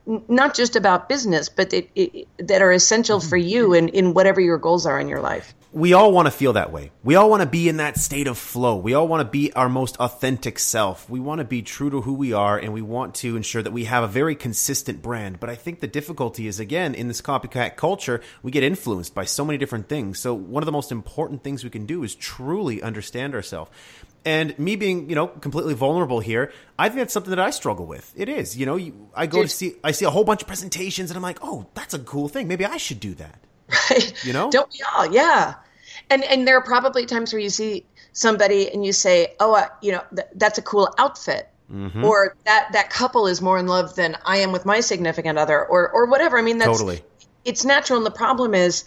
not 0.06 0.54
just 0.54 0.76
about 0.76 1.08
business, 1.08 1.48
but 1.48 1.72
it, 1.72 1.90
it, 1.94 2.28
that 2.38 2.62
are 2.62 2.72
essential 2.72 3.20
for 3.20 3.36
you 3.36 3.74
in, 3.74 3.88
in 3.88 4.14
whatever 4.14 4.40
your 4.40 4.56
goals 4.56 4.86
are 4.86 4.98
in 5.00 5.08
your 5.08 5.20
life 5.20 5.52
we 5.72 5.92
all 5.92 6.10
want 6.10 6.26
to 6.26 6.32
feel 6.32 6.54
that 6.54 6.72
way. 6.72 6.90
We 7.04 7.14
all 7.14 7.30
want 7.30 7.42
to 7.42 7.48
be 7.48 7.68
in 7.68 7.76
that 7.76 7.96
state 7.96 8.26
of 8.26 8.36
flow. 8.36 8.76
We 8.76 8.94
all 8.94 9.06
want 9.06 9.20
to 9.20 9.30
be 9.30 9.52
our 9.52 9.68
most 9.68 9.96
authentic 9.98 10.58
self. 10.58 11.08
We 11.08 11.20
want 11.20 11.38
to 11.38 11.44
be 11.44 11.62
true 11.62 11.90
to 11.90 12.00
who 12.00 12.14
we 12.14 12.32
are 12.32 12.58
and 12.58 12.72
we 12.72 12.82
want 12.82 13.14
to 13.16 13.36
ensure 13.36 13.62
that 13.62 13.72
we 13.72 13.84
have 13.84 14.02
a 14.02 14.08
very 14.08 14.34
consistent 14.34 15.00
brand. 15.00 15.38
But 15.38 15.48
I 15.48 15.54
think 15.54 15.78
the 15.78 15.86
difficulty 15.86 16.48
is 16.48 16.58
again, 16.58 16.94
in 16.94 17.06
this 17.06 17.22
copycat 17.22 17.76
culture, 17.76 18.20
we 18.42 18.50
get 18.50 18.64
influenced 18.64 19.14
by 19.14 19.24
so 19.24 19.44
many 19.44 19.58
different 19.58 19.88
things. 19.88 20.18
So 20.18 20.34
one 20.34 20.62
of 20.62 20.66
the 20.66 20.72
most 20.72 20.90
important 20.90 21.44
things 21.44 21.62
we 21.62 21.70
can 21.70 21.86
do 21.86 22.02
is 22.02 22.16
truly 22.16 22.82
understand 22.82 23.36
ourselves. 23.36 23.70
And 24.24 24.58
me 24.58 24.74
being, 24.74 25.08
you 25.08 25.14
know, 25.14 25.28
completely 25.28 25.74
vulnerable 25.74 26.18
here, 26.18 26.52
I 26.78 26.88
think 26.88 26.98
that's 26.98 27.14
something 27.14 27.30
that 27.30 27.38
I 27.38 27.50
struggle 27.50 27.86
with. 27.86 28.12
It 28.16 28.28
is, 28.28 28.56
you 28.56 28.66
know, 28.66 28.76
you, 28.76 29.08
I 29.14 29.26
go 29.26 29.38
Dude. 29.38 29.50
to 29.50 29.56
see, 29.56 29.74
I 29.84 29.92
see 29.92 30.04
a 30.04 30.10
whole 30.10 30.24
bunch 30.24 30.42
of 30.42 30.48
presentations, 30.48 31.10
and 31.10 31.16
I'm 31.16 31.22
like, 31.22 31.38
oh, 31.40 31.68
that's 31.74 31.94
a 31.94 31.98
cool 31.98 32.28
thing. 32.28 32.46
Maybe 32.46 32.66
I 32.66 32.76
should 32.76 33.00
do 33.00 33.14
that 33.14 33.38
right? 33.90 34.24
You 34.24 34.32
know, 34.32 34.50
don't 34.50 34.70
we 34.72 34.80
all? 34.94 35.12
Yeah, 35.12 35.54
and 36.10 36.24
and 36.24 36.46
there 36.46 36.56
are 36.56 36.64
probably 36.64 37.06
times 37.06 37.32
where 37.32 37.40
you 37.40 37.50
see 37.50 37.84
somebody 38.12 38.70
and 38.70 38.84
you 38.84 38.92
say, 38.92 39.34
oh, 39.40 39.54
uh, 39.54 39.66
you 39.80 39.92
know, 39.92 40.02
th- 40.14 40.28
that's 40.34 40.58
a 40.58 40.62
cool 40.62 40.92
outfit. 40.98 41.48
Mm-hmm. 41.72 42.04
Or 42.04 42.36
that 42.46 42.70
that 42.72 42.90
couple 42.90 43.28
is 43.28 43.40
more 43.40 43.56
in 43.56 43.68
love 43.68 43.94
than 43.94 44.16
I 44.24 44.38
am 44.38 44.50
with 44.50 44.66
my 44.66 44.80
significant 44.80 45.38
other, 45.38 45.64
or 45.64 45.88
or 45.90 46.06
whatever. 46.06 46.36
I 46.36 46.42
mean, 46.42 46.58
that's 46.58 46.70
totally. 46.70 47.02
It's 47.44 47.64
natural, 47.64 47.96
and 47.98 48.06
the 48.06 48.10
problem 48.10 48.54
is 48.54 48.84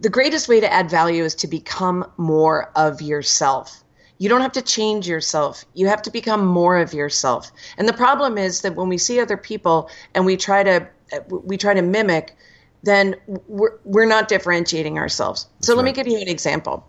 the 0.00 0.08
greatest 0.08 0.48
way 0.48 0.60
to 0.60 0.72
add 0.72 0.90
value 0.90 1.24
is 1.24 1.34
to 1.36 1.46
become 1.46 2.10
more 2.16 2.70
of 2.74 3.02
yourself. 3.02 3.82
You 4.18 4.28
don't 4.28 4.40
have 4.40 4.52
to 4.52 4.62
change 4.62 5.06
yourself. 5.06 5.64
You 5.74 5.88
have 5.88 6.02
to 6.02 6.10
become 6.10 6.44
more 6.44 6.78
of 6.78 6.92
yourself. 6.92 7.52
And 7.76 7.88
the 7.88 7.92
problem 7.92 8.36
is 8.36 8.62
that 8.62 8.74
when 8.74 8.88
we 8.88 8.98
see 8.98 9.20
other 9.20 9.36
people 9.36 9.90
and 10.14 10.26
we 10.26 10.36
try 10.36 10.62
to 10.62 10.88
we 11.28 11.56
try 11.56 11.74
to 11.74 11.82
mimic, 11.82 12.36
then 12.82 13.16
we're, 13.26 13.78
we're 13.84 14.06
not 14.06 14.28
differentiating 14.28 14.98
ourselves. 14.98 15.46
That's 15.56 15.66
so 15.66 15.74
let 15.74 15.82
right. 15.82 15.96
me 15.96 16.02
give 16.02 16.06
you 16.06 16.18
an 16.18 16.28
example. 16.28 16.86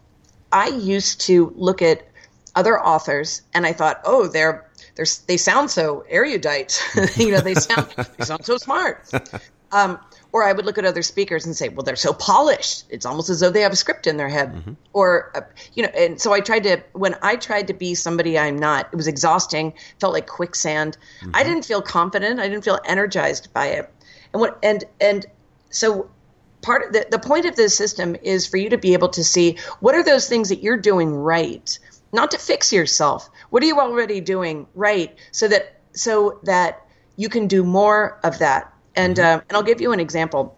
I 0.52 0.68
used 0.68 1.22
to 1.22 1.54
look 1.56 1.82
at 1.82 2.08
other 2.56 2.80
authors 2.80 3.42
and 3.54 3.66
I 3.66 3.74
thought, 3.74 4.02
oh, 4.04 4.28
they're, 4.28 4.70
they're 4.96 5.06
they 5.28 5.38
sound 5.38 5.72
so 5.72 6.04
erudite. 6.10 6.82
you 7.16 7.32
know, 7.32 7.42
they 7.42 7.56
sound 7.56 7.88
they 8.18 8.26
sound 8.26 8.46
so 8.46 8.58
smart. 8.58 9.10
Um, 9.72 10.00
or 10.32 10.44
I 10.44 10.54
would 10.54 10.66
look 10.66 10.78
at 10.78 10.86
other 10.86 11.02
speakers 11.02 11.46
and 11.46 11.56
say, 11.56 11.70
well, 11.70 11.84
they're 11.84 11.96
so 11.96 12.14
polished. 12.14 12.86
It's 12.90 13.06
almost 13.06 13.30
as 13.30 13.40
though 13.40 13.50
they 13.50 13.62
have 13.62 13.72
a 13.72 13.76
script 13.76 14.06
in 14.06 14.18
their 14.18 14.30
head. 14.30 14.54
Mm-hmm. 14.54 14.74
Or, 14.94 15.32
uh, 15.36 15.42
you 15.74 15.84
know, 15.84 15.90
and 15.90 16.22
so 16.22 16.34
I 16.34 16.40
tried 16.40 16.64
to, 16.64 16.84
when 16.94 17.16
I 17.22 17.36
tried 17.36 17.68
to 17.68 17.74
be 17.74 17.96
somebody 17.96 18.38
I'm 18.38 18.58
not, 18.58 18.90
it 18.92 18.96
was 18.96 19.08
exhausting, 19.08 19.74
felt 20.00 20.14
like 20.14 20.28
quicksand. 20.28 20.98
Mm-hmm. 21.22 21.32
I 21.34 21.44
didn't 21.44 21.66
feel 21.66 21.82
confident. 21.82 22.40
I 22.40 22.48
didn't 22.48 22.64
feel 22.64 22.80
energized 22.86 23.52
by 23.54 23.68
it. 23.68 23.92
And 24.34 24.42
what, 24.42 24.60
and, 24.62 24.84
and 25.02 25.26
so 25.70 26.10
part 26.62 26.88
of 26.88 26.94
the, 26.94 27.08
the 27.10 27.20
point 27.20 27.46
of 27.46 27.56
this 27.56 27.76
system 27.76 28.16
is 28.22 28.46
for 28.46 28.58
you 28.58 28.70
to 28.70 28.78
be 28.78 28.94
able 28.94 29.10
to 29.10 29.24
see 29.24 29.58
what 29.80 29.96
are 29.96 30.04
those 30.04 30.28
things 30.28 30.50
that 30.50 30.62
you're 30.62 30.78
doing 30.78 31.14
right. 31.14 31.80
Not 32.12 32.32
to 32.32 32.38
fix 32.38 32.74
yourself. 32.74 33.30
What 33.50 33.62
are 33.62 33.68
you 33.68 33.80
already 33.80 34.20
doing 34.20 34.68
right 34.74 35.16
so 35.32 35.48
that 35.48 35.80
so 35.94 36.40
that 36.44 36.86
you 37.18 37.30
can 37.30 37.48
do 37.48 37.64
more 37.64 38.20
of 38.24 38.40
that? 38.40 38.74
And 38.96 39.18
mm-hmm. 39.18 39.40
uh, 39.40 39.42
and 39.48 39.56
i'll 39.56 39.64
give 39.64 39.82
you 39.82 39.92
an 39.92 40.00
example. 40.00 40.58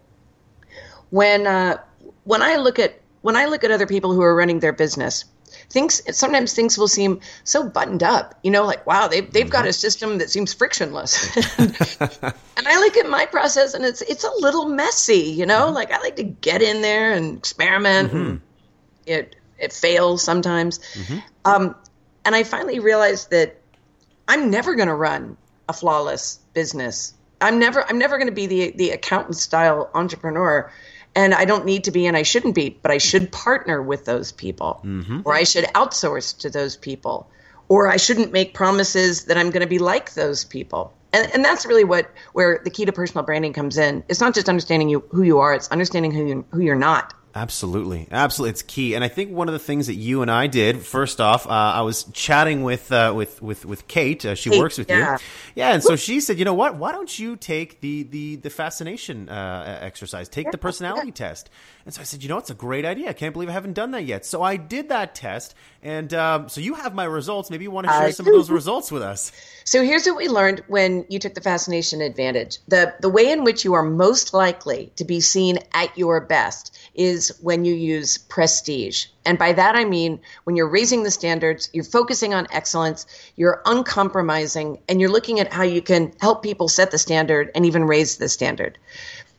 When 1.09 1.45
uh, 1.45 1.77
when 2.23 2.41
i 2.41 2.55
look 2.55 2.79
at 2.79 3.01
when 3.21 3.35
i 3.35 3.45
look 3.45 3.63
at 3.63 3.71
other 3.71 3.87
people 3.87 4.13
who 4.13 4.21
are 4.21 4.35
running 4.35 4.59
their 4.59 4.73
business 4.73 5.25
things 5.71 6.01
sometimes 6.15 6.53
things 6.53 6.77
will 6.77 6.87
seem 6.87 7.19
so 7.43 7.67
buttoned 7.67 8.03
up 8.03 8.37
you 8.43 8.51
know 8.51 8.65
like 8.65 8.85
wow 8.85 9.07
they've, 9.07 9.31
they've 9.31 9.49
got 9.49 9.65
a 9.65 9.69
mm-hmm. 9.69 9.73
system 9.73 10.17
that 10.17 10.29
seems 10.29 10.53
frictionless 10.53 11.35
and 11.59 12.67
i 12.67 12.79
look 12.79 12.97
at 12.97 13.09
my 13.09 13.25
process 13.25 13.73
and 13.73 13.85
it's 13.85 14.01
it's 14.03 14.23
a 14.23 14.31
little 14.39 14.69
messy 14.69 15.15
you 15.15 15.45
know 15.45 15.65
mm-hmm. 15.65 15.75
like 15.75 15.91
i 15.91 15.99
like 15.99 16.15
to 16.15 16.23
get 16.23 16.61
in 16.61 16.81
there 16.81 17.13
and 17.13 17.37
experiment 17.37 18.09
mm-hmm. 18.09 18.17
and 18.17 18.41
it 19.05 19.35
it 19.57 19.73
fails 19.73 20.23
sometimes 20.23 20.79
mm-hmm. 20.93 21.19
um, 21.45 21.75
and 22.25 22.35
i 22.35 22.43
finally 22.43 22.79
realized 22.79 23.31
that 23.31 23.59
i'm 24.27 24.49
never 24.51 24.75
going 24.75 24.87
to 24.87 24.95
run 24.95 25.37
a 25.69 25.73
flawless 25.73 26.39
business 26.53 27.13
i'm 27.39 27.59
never 27.59 27.87
i'm 27.89 27.97
never 27.97 28.17
going 28.17 28.29
to 28.29 28.33
be 28.33 28.47
the 28.47 28.71
the 28.71 28.91
accountant 28.91 29.35
style 29.35 29.89
entrepreneur 29.93 30.71
and 31.15 31.33
I 31.33 31.45
don't 31.45 31.65
need 31.65 31.85
to 31.85 31.91
be 31.91 32.05
and 32.07 32.15
I 32.15 32.23
shouldn't 32.23 32.55
be, 32.55 32.69
but 32.81 32.91
I 32.91 32.97
should 32.97 33.31
partner 33.31 33.81
with 33.81 34.05
those 34.05 34.31
people 34.31 34.81
mm-hmm. 34.83 35.21
or 35.25 35.33
I 35.33 35.43
should 35.43 35.65
outsource 35.65 36.37
to 36.39 36.49
those 36.49 36.77
people 36.77 37.29
or 37.67 37.87
I 37.87 37.97
shouldn't 37.97 38.33
make 38.33 38.53
promises 38.53 39.25
that 39.25 39.37
I'm 39.37 39.49
going 39.49 39.61
to 39.61 39.67
be 39.67 39.79
like 39.79 40.13
those 40.13 40.43
people. 40.43 40.93
And, 41.13 41.31
and 41.33 41.45
that's 41.45 41.65
really 41.65 41.83
what 41.83 42.09
where 42.33 42.59
the 42.63 42.69
key 42.69 42.85
to 42.85 42.91
personal 42.91 43.25
branding 43.25 43.53
comes 43.53 43.77
in. 43.77 44.03
It's 44.07 44.19
not 44.19 44.33
just 44.33 44.49
understanding 44.49 44.89
you 44.89 45.03
who 45.09 45.23
you 45.23 45.39
are; 45.39 45.53
it's 45.53 45.69
understanding 45.69 46.11
who 46.11 46.25
you, 46.25 46.45
who 46.51 46.61
you're 46.61 46.75
not. 46.75 47.13
Absolutely, 47.33 48.07
absolutely, 48.11 48.51
it's 48.51 48.61
key. 48.61 48.93
And 48.93 49.03
I 49.03 49.07
think 49.07 49.31
one 49.31 49.47
of 49.47 49.53
the 49.53 49.59
things 49.59 49.87
that 49.87 49.95
you 49.95 50.21
and 50.21 50.29
I 50.29 50.47
did, 50.47 50.81
first 50.81 51.21
off, 51.21 51.47
uh, 51.47 51.49
I 51.49 51.81
was 51.81 52.03
chatting 52.11 52.63
with 52.63 52.91
uh, 52.91 53.13
with 53.15 53.41
with 53.41 53.65
with 53.65 53.87
Kate. 53.87 54.25
Uh, 54.25 54.35
she 54.35 54.49
Kate, 54.49 54.59
works 54.59 54.77
with 54.77 54.89
yeah. 54.89 55.13
you, 55.13 55.17
yeah. 55.55 55.73
And 55.73 55.81
so 55.81 55.95
she 55.95 56.19
said, 56.19 56.39
you 56.39 56.45
know 56.45 56.53
what? 56.53 56.75
Why 56.75 56.91
don't 56.91 57.17
you 57.17 57.37
take 57.37 57.79
the 57.79 58.03
the 58.03 58.35
the 58.35 58.49
fascination 58.49 59.29
uh, 59.29 59.79
exercise? 59.81 60.27
Take 60.27 60.45
yeah, 60.45 60.51
the 60.51 60.57
personality 60.57 61.07
yeah. 61.07 61.13
test. 61.13 61.49
And 61.85 61.93
so 61.93 62.01
I 62.01 62.03
said, 62.03 62.21
you 62.21 62.27
know, 62.27 62.37
it's 62.37 62.49
a 62.49 62.55
great 62.55 62.83
idea. 62.83 63.09
I 63.09 63.13
can't 63.13 63.33
believe 63.33 63.49
I 63.49 63.53
haven't 63.53 63.73
done 63.73 63.91
that 63.91 64.03
yet. 64.03 64.25
So 64.25 64.43
I 64.43 64.57
did 64.57 64.89
that 64.89 65.15
test, 65.15 65.55
and 65.83 66.13
um, 66.13 66.47
so 66.47 66.61
you 66.61 66.75
have 66.75 66.93
my 66.93 67.05
results. 67.05 67.49
Maybe 67.49 67.63
you 67.63 67.71
want 67.71 67.87
to 67.87 67.93
share 67.93 68.11
some 68.11 68.27
of 68.27 68.33
those 68.33 68.51
results 68.51 68.91
with 68.91 69.01
us. 69.01 69.31
So 69.63 69.83
here's 69.83 70.05
what 70.05 70.17
we 70.17 70.27
learned 70.27 70.63
when 70.67 71.05
you 71.09 71.17
took 71.17 71.33
the 71.33 71.41
fascination 71.41 72.01
advantage. 72.01 72.59
The 72.67 72.93
the 72.99 73.09
way 73.09 73.31
in 73.31 73.43
which 73.43 73.65
you 73.65 73.73
are 73.73 73.83
most 73.83 74.33
likely 74.33 74.91
to 74.97 75.05
be 75.05 75.21
seen 75.21 75.59
at 75.73 75.97
your 75.97 76.21
best 76.21 76.77
is 76.93 77.29
when 77.41 77.65
you 77.65 77.73
use 77.73 78.17
prestige. 78.17 79.07
And 79.25 79.37
by 79.39 79.53
that 79.53 79.75
I 79.75 79.85
mean 79.85 80.19
when 80.43 80.55
you're 80.55 80.69
raising 80.69 81.03
the 81.03 81.11
standards, 81.11 81.69
you're 81.73 81.83
focusing 81.83 82.33
on 82.33 82.47
excellence, 82.51 83.05
you're 83.35 83.61
uncompromising, 83.65 84.79
and 84.87 84.99
you're 84.99 85.11
looking 85.11 85.39
at 85.39 85.53
how 85.53 85.63
you 85.63 85.81
can 85.81 86.13
help 86.19 86.43
people 86.43 86.67
set 86.67 86.91
the 86.91 86.97
standard 86.97 87.49
and 87.55 87.65
even 87.65 87.85
raise 87.85 88.17
the 88.17 88.29
standard. 88.29 88.77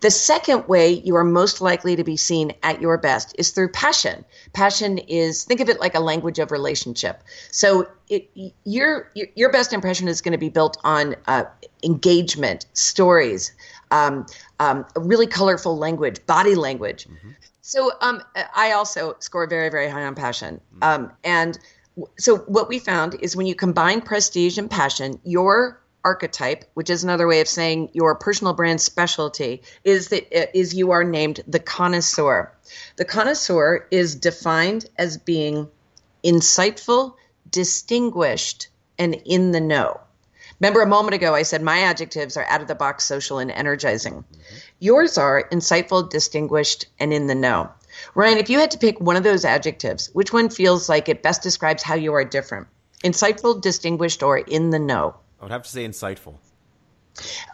The 0.02 0.10
second 0.10 0.66
way 0.66 0.90
you 0.92 1.14
are 1.14 1.24
most 1.24 1.60
likely 1.60 1.94
to 1.94 2.02
be 2.02 2.16
seen 2.16 2.52
at 2.64 2.80
your 2.80 2.98
best 2.98 3.36
is 3.38 3.50
through 3.50 3.68
passion. 3.68 4.24
Passion 4.52 4.98
is 4.98 5.44
think 5.44 5.60
of 5.60 5.68
it 5.68 5.78
like 5.78 5.94
a 5.94 6.00
language 6.00 6.40
of 6.40 6.50
relationship. 6.50 7.22
So 7.52 7.88
it, 8.08 8.28
your 8.64 9.12
your 9.14 9.52
best 9.52 9.72
impression 9.72 10.08
is 10.08 10.20
going 10.20 10.32
to 10.32 10.38
be 10.38 10.48
built 10.48 10.76
on 10.82 11.14
uh, 11.28 11.44
engagement, 11.84 12.66
stories, 12.72 13.52
um, 13.92 14.26
um, 14.58 14.84
really 14.96 15.28
colorful 15.28 15.78
language, 15.78 16.26
body 16.26 16.56
language. 16.56 17.06
Mm-hmm. 17.06 17.30
So 17.60 17.92
um, 18.00 18.22
I 18.56 18.72
also 18.72 19.14
score 19.20 19.46
very 19.46 19.70
very 19.70 19.88
high 19.88 20.04
on 20.04 20.16
passion, 20.16 20.60
mm-hmm. 20.74 20.82
um, 20.82 21.12
and 21.22 21.58
so 22.18 22.38
what 22.38 22.68
we 22.68 22.78
found 22.78 23.14
is 23.20 23.36
when 23.36 23.46
you 23.46 23.54
combine 23.54 24.00
prestige 24.00 24.58
and 24.58 24.70
passion, 24.70 25.20
your 25.24 25.81
archetype, 26.04 26.64
which 26.74 26.90
is 26.90 27.04
another 27.04 27.26
way 27.26 27.40
of 27.40 27.48
saying 27.48 27.90
your 27.92 28.14
personal 28.14 28.52
brand 28.52 28.80
specialty, 28.80 29.62
is 29.84 30.08
that 30.08 30.56
is 30.56 30.74
you 30.74 30.90
are 30.90 31.04
named 31.04 31.40
the 31.46 31.60
connoisseur. 31.60 32.52
The 32.96 33.04
connoisseur 33.04 33.86
is 33.90 34.14
defined 34.14 34.86
as 34.98 35.16
being 35.18 35.68
insightful, 36.24 37.14
distinguished, 37.50 38.68
and 38.98 39.14
in 39.24 39.52
the 39.52 39.60
know. 39.60 40.00
Remember 40.60 40.82
a 40.82 40.86
moment 40.86 41.14
ago, 41.14 41.34
I 41.34 41.42
said 41.42 41.60
my 41.60 41.80
adjectives 41.80 42.36
are 42.36 42.44
out 42.44 42.60
of 42.60 42.68
the 42.68 42.76
box, 42.76 43.04
social, 43.04 43.38
and 43.38 43.50
energizing. 43.50 44.14
Mm-hmm. 44.14 44.56
Yours 44.78 45.18
are 45.18 45.48
insightful, 45.50 46.08
distinguished, 46.08 46.86
and 47.00 47.12
in 47.12 47.26
the 47.26 47.34
know. 47.34 47.68
Ryan, 48.14 48.38
if 48.38 48.48
you 48.48 48.60
had 48.60 48.70
to 48.70 48.78
pick 48.78 49.00
one 49.00 49.16
of 49.16 49.24
those 49.24 49.44
adjectives, 49.44 50.08
which 50.12 50.32
one 50.32 50.48
feels 50.48 50.88
like 50.88 51.08
it 51.08 51.22
best 51.22 51.42
describes 51.42 51.82
how 51.82 51.94
you 51.94 52.14
are 52.14 52.24
different? 52.24 52.68
Insightful, 53.02 53.60
distinguished, 53.60 54.22
or 54.22 54.38
in 54.38 54.70
the 54.70 54.78
know? 54.78 55.16
I 55.42 55.44
would 55.44 55.52
have 55.52 55.64
to 55.64 55.68
say 55.68 55.84
insightful. 55.84 56.36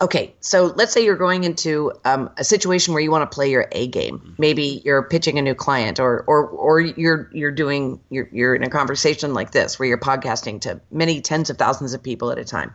Okay, 0.03 0.35
so 0.41 0.67
let's 0.77 0.93
say 0.93 1.03
you're 1.05 1.17
going 1.17 1.45
into 1.45 1.91
um, 2.05 2.31
a 2.37 2.45
situation 2.45 2.93
where 2.93 3.03
you 3.03 3.11
want 3.11 3.29
to 3.29 3.35
play 3.35 3.51
your 3.51 3.67
A 3.73 3.89
game. 3.89 4.19
Mm-hmm. 4.19 4.33
Maybe 4.39 4.83
you're 4.85 5.03
pitching 5.03 5.39
a 5.39 5.43
new 5.43 5.55
client, 5.55 5.99
or 5.99 6.23
or 6.27 6.47
or 6.47 6.81
you're 6.81 7.31
you're 7.33 7.51
doing 7.51 7.99
you're 8.11 8.29
you're 8.31 8.55
in 8.55 8.63
a 8.63 8.69
conversation 8.69 9.33
like 9.33 9.51
this 9.53 9.79
where 9.79 9.89
you're 9.89 9.99
podcasting 9.99 10.61
to 10.61 10.81
many 10.91 11.23
tens 11.23 11.49
of 11.49 11.57
thousands 11.57 11.95
of 11.95 12.03
people 12.03 12.31
at 12.31 12.39
a 12.39 12.45
time. 12.45 12.75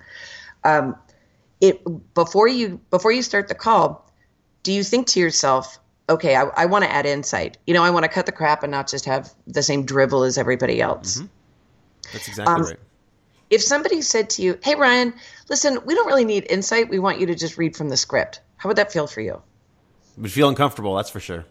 Um, 0.63 0.97
it 1.61 1.83
before 2.15 2.47
you 2.47 2.81
before 2.89 3.11
you 3.11 3.21
start 3.21 3.47
the 3.47 3.55
call, 3.55 4.11
do 4.63 4.73
you 4.73 4.83
think 4.83 5.07
to 5.07 5.19
yourself, 5.19 5.79
okay, 6.09 6.35
I, 6.35 6.45
I 6.57 6.65
want 6.65 6.85
to 6.85 6.91
add 6.91 7.05
insight. 7.05 7.59
You 7.67 7.75
know, 7.75 7.83
I 7.83 7.91
want 7.91 8.03
to 8.03 8.09
cut 8.09 8.25
the 8.25 8.31
crap 8.31 8.63
and 8.63 8.71
not 8.71 8.89
just 8.89 9.05
have 9.05 9.31
the 9.45 9.61
same 9.61 9.85
drivel 9.85 10.23
as 10.23 10.39
everybody 10.39 10.81
else. 10.81 11.17
Mm-hmm. 11.17 11.27
That's 12.11 12.27
exactly 12.27 12.53
um, 12.53 12.61
right. 12.63 12.79
If 13.49 13.61
somebody 13.61 14.01
said 14.01 14.29
to 14.31 14.41
you, 14.41 14.57
hey, 14.63 14.75
Ryan, 14.75 15.13
listen, 15.49 15.79
we 15.85 15.93
don't 15.93 16.07
really 16.07 16.25
need 16.25 16.45
insight. 16.49 16.89
We 16.89 16.99
want 16.99 17.19
you 17.19 17.27
to 17.27 17.35
just 17.35 17.57
read 17.57 17.75
from 17.75 17.89
the 17.89 17.97
script. 17.97 18.41
How 18.57 18.69
would 18.69 18.77
that 18.77 18.91
feel 18.91 19.07
for 19.07 19.21
you? 19.21 19.41
It 20.17 20.21
would 20.21 20.31
feel 20.31 20.49
uncomfortable, 20.49 20.95
that's 20.95 21.09
for 21.09 21.19
sure. 21.19 21.45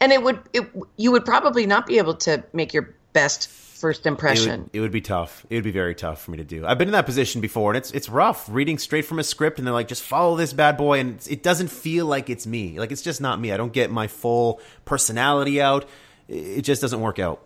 And 0.00 0.12
it 0.12 0.22
would, 0.22 0.40
it, 0.52 0.70
you 0.96 1.12
would 1.12 1.24
probably 1.24 1.66
not 1.66 1.86
be 1.86 1.98
able 1.98 2.14
to 2.16 2.44
make 2.52 2.74
your 2.74 2.94
best 3.12 3.48
first 3.48 4.06
impression. 4.06 4.50
It 4.50 4.58
would, 4.58 4.70
it 4.74 4.80
would, 4.80 4.90
be 4.92 5.00
tough. 5.00 5.46
It 5.48 5.54
would 5.54 5.64
be 5.64 5.70
very 5.70 5.94
tough 5.94 6.22
for 6.22 6.32
me 6.32 6.38
to 6.38 6.44
do. 6.44 6.66
I've 6.66 6.78
been 6.78 6.88
in 6.88 6.92
that 6.92 7.06
position 7.06 7.40
before, 7.40 7.70
and 7.70 7.78
it's 7.78 7.90
it's 7.92 8.08
rough 8.08 8.48
reading 8.50 8.78
straight 8.78 9.04
from 9.04 9.18
a 9.18 9.24
script, 9.24 9.58
and 9.58 9.66
they're 9.66 9.74
like, 9.74 9.88
just 9.88 10.02
follow 10.02 10.36
this 10.36 10.52
bad 10.52 10.76
boy, 10.76 10.98
and 10.98 11.24
it 11.30 11.42
doesn't 11.42 11.68
feel 11.68 12.06
like 12.06 12.28
it's 12.28 12.46
me. 12.46 12.78
Like 12.78 12.92
it's 12.92 13.02
just 13.02 13.20
not 13.20 13.40
me. 13.40 13.52
I 13.52 13.56
don't 13.56 13.72
get 13.72 13.90
my 13.90 14.08
full 14.08 14.60
personality 14.84 15.60
out. 15.60 15.88
It 16.28 16.62
just 16.62 16.82
doesn't 16.82 17.00
work 17.00 17.18
out. 17.18 17.42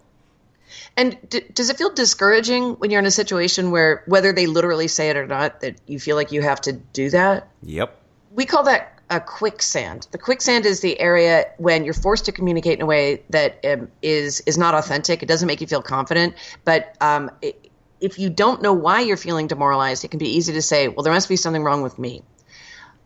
And 0.96 1.16
d- 1.28 1.42
does 1.52 1.70
it 1.70 1.76
feel 1.76 1.92
discouraging 1.92 2.74
when 2.74 2.90
you're 2.90 3.00
in 3.00 3.06
a 3.06 3.10
situation 3.10 3.70
where, 3.70 4.02
whether 4.06 4.32
they 4.32 4.46
literally 4.46 4.88
say 4.88 5.10
it 5.10 5.16
or 5.16 5.26
not, 5.26 5.60
that 5.60 5.76
you 5.86 5.98
feel 5.98 6.16
like 6.16 6.32
you 6.32 6.42
have 6.42 6.60
to 6.62 6.72
do 6.72 7.10
that? 7.10 7.48
Yep. 7.62 7.98
We 8.32 8.46
call 8.46 8.64
that 8.64 9.00
a 9.10 9.20
quicksand. 9.20 10.06
The 10.10 10.18
quicksand 10.18 10.64
is 10.64 10.80
the 10.80 10.98
area 10.98 11.44
when 11.58 11.84
you're 11.84 11.94
forced 11.94 12.24
to 12.24 12.32
communicate 12.32 12.78
in 12.78 12.82
a 12.82 12.86
way 12.86 13.22
that 13.30 13.64
um, 13.64 13.88
is 14.00 14.40
is 14.46 14.56
not 14.56 14.74
authentic. 14.74 15.22
It 15.22 15.26
doesn't 15.26 15.46
make 15.46 15.60
you 15.60 15.66
feel 15.66 15.82
confident. 15.82 16.34
But 16.64 16.96
um, 17.00 17.30
it, 17.42 17.70
if 18.00 18.18
you 18.18 18.30
don't 18.30 18.62
know 18.62 18.72
why 18.72 19.00
you're 19.00 19.18
feeling 19.18 19.46
demoralized, 19.46 20.04
it 20.04 20.08
can 20.08 20.18
be 20.18 20.28
easy 20.28 20.54
to 20.54 20.62
say, 20.62 20.88
"Well, 20.88 21.02
there 21.04 21.12
must 21.12 21.28
be 21.28 21.36
something 21.36 21.62
wrong 21.62 21.82
with 21.82 21.98
me." 21.98 22.22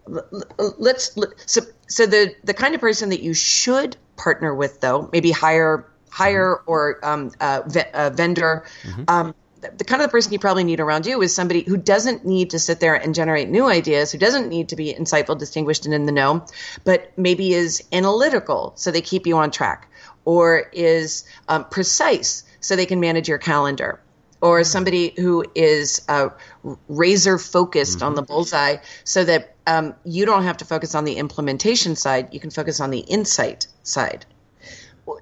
Let's 0.06 1.18
so 1.46 1.62
so 1.88 2.06
the 2.06 2.34
the 2.44 2.54
kind 2.54 2.74
of 2.74 2.80
person 2.80 3.08
that 3.08 3.20
you 3.20 3.34
should 3.34 3.96
partner 4.16 4.54
with, 4.54 4.80
though, 4.80 5.10
maybe 5.12 5.32
hire 5.32 5.86
hire 6.16 6.56
mm-hmm. 6.56 6.70
or 6.70 6.98
um, 7.04 7.30
uh, 7.40 8.10
vendor. 8.14 8.64
Mm-hmm. 8.82 9.04
Um, 9.08 9.34
the 9.78 9.84
kind 9.84 10.00
of 10.00 10.08
the 10.08 10.12
person 10.12 10.32
you 10.32 10.38
probably 10.38 10.64
need 10.64 10.80
around 10.80 11.06
you 11.06 11.20
is 11.22 11.34
somebody 11.34 11.62
who 11.62 11.76
doesn't 11.76 12.24
need 12.24 12.50
to 12.50 12.58
sit 12.58 12.80
there 12.80 12.94
and 12.94 13.14
generate 13.14 13.48
new 13.48 13.66
ideas, 13.66 14.12
who 14.12 14.18
doesn't 14.18 14.48
need 14.48 14.68
to 14.68 14.76
be 14.76 14.94
insightful, 14.94 15.38
distinguished, 15.38 15.84
and 15.84 15.94
in 15.94 16.06
the 16.06 16.12
know, 16.12 16.46
but 16.84 17.12
maybe 17.16 17.52
is 17.52 17.82
analytical 17.92 18.72
so 18.76 18.90
they 18.90 19.00
keep 19.00 19.26
you 19.26 19.36
on 19.36 19.50
track, 19.50 19.90
or 20.24 20.70
is 20.72 21.24
um, 21.48 21.64
precise 21.64 22.44
so 22.60 22.76
they 22.76 22.86
can 22.86 23.00
manage 23.00 23.28
your 23.28 23.38
calendar, 23.38 24.00
or 24.40 24.62
somebody 24.64 25.12
who 25.16 25.44
is 25.54 26.02
uh, 26.08 26.28
razor 26.88 27.38
focused 27.38 27.98
mm-hmm. 27.98 28.06
on 28.06 28.14
the 28.14 28.22
mm-hmm. 28.22 28.32
bullseye 28.32 28.76
so 29.04 29.24
that 29.24 29.56
um, 29.66 29.94
you 30.04 30.24
don't 30.24 30.44
have 30.44 30.58
to 30.58 30.64
focus 30.64 30.94
on 30.94 31.04
the 31.04 31.16
implementation 31.16 31.96
side, 31.96 32.32
you 32.32 32.40
can 32.40 32.50
focus 32.50 32.80
on 32.80 32.90
the 32.90 33.00
insight 33.00 33.66
side 33.82 34.24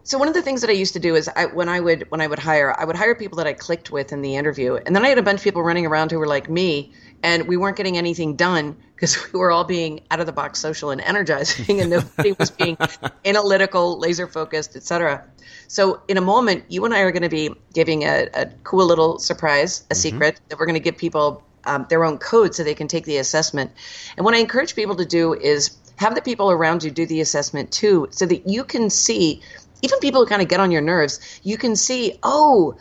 so 0.02 0.18
one 0.18 0.28
of 0.28 0.34
the 0.34 0.42
things 0.42 0.60
that 0.62 0.70
I 0.70 0.74
used 0.74 0.94
to 0.94 0.98
do 0.98 1.14
is 1.14 1.28
I, 1.36 1.46
when 1.46 1.68
I 1.68 1.80
would 1.80 2.10
when 2.10 2.20
I 2.20 2.26
would 2.26 2.38
hire, 2.38 2.74
I 2.78 2.84
would 2.84 2.96
hire 2.96 3.14
people 3.14 3.36
that 3.36 3.46
I 3.46 3.52
clicked 3.52 3.90
with 3.90 4.12
in 4.12 4.22
the 4.22 4.36
interview, 4.36 4.76
and 4.76 4.96
then 4.96 5.04
I 5.04 5.08
had 5.08 5.18
a 5.18 5.22
bunch 5.22 5.40
of 5.40 5.44
people 5.44 5.62
running 5.62 5.86
around 5.86 6.10
who 6.10 6.18
were 6.18 6.26
like 6.26 6.48
me, 6.48 6.92
and 7.22 7.46
we 7.46 7.56
weren't 7.56 7.76
getting 7.76 7.98
anything 7.98 8.36
done 8.36 8.76
because 8.94 9.16
we 9.32 9.38
were 9.38 9.50
all 9.50 9.64
being 9.64 10.00
out 10.10 10.20
of 10.20 10.26
the 10.26 10.32
box, 10.32 10.58
social, 10.60 10.90
and 10.90 11.00
energizing, 11.00 11.80
and 11.80 11.90
nobody 11.90 12.32
was 12.32 12.50
being 12.50 12.78
analytical, 13.24 13.98
laser 13.98 14.26
focused, 14.26 14.74
etc. 14.74 15.24
So 15.68 16.00
in 16.08 16.16
a 16.16 16.22
moment, 16.22 16.64
you 16.68 16.84
and 16.84 16.94
I 16.94 17.00
are 17.00 17.12
going 17.12 17.22
to 17.22 17.28
be 17.28 17.50
giving 17.72 18.04
a, 18.04 18.28
a 18.34 18.46
cool 18.64 18.86
little 18.86 19.18
surprise, 19.18 19.80
a 19.80 19.94
mm-hmm. 19.94 20.00
secret 20.00 20.40
that 20.48 20.58
we're 20.58 20.66
going 20.66 20.74
to 20.74 20.80
give 20.80 20.96
people 20.96 21.42
um, 21.64 21.86
their 21.88 22.04
own 22.04 22.18
code 22.18 22.54
so 22.54 22.62
they 22.62 22.74
can 22.74 22.88
take 22.88 23.04
the 23.04 23.18
assessment. 23.18 23.70
And 24.16 24.24
what 24.24 24.34
I 24.34 24.38
encourage 24.38 24.74
people 24.74 24.96
to 24.96 25.04
do 25.04 25.34
is 25.34 25.76
have 25.96 26.14
the 26.14 26.22
people 26.22 26.50
around 26.50 26.82
you 26.82 26.90
do 26.90 27.06
the 27.06 27.20
assessment 27.20 27.70
too, 27.70 28.08
so 28.10 28.26
that 28.26 28.48
you 28.48 28.64
can 28.64 28.90
see 28.90 29.40
even 29.82 29.98
people 30.00 30.20
who 30.20 30.26
kind 30.26 30.42
of 30.42 30.48
get 30.48 30.60
on 30.60 30.70
your 30.70 30.80
nerves, 30.80 31.20
you 31.42 31.58
can 31.58 31.76
see, 31.76 32.18
oh, 32.22 32.76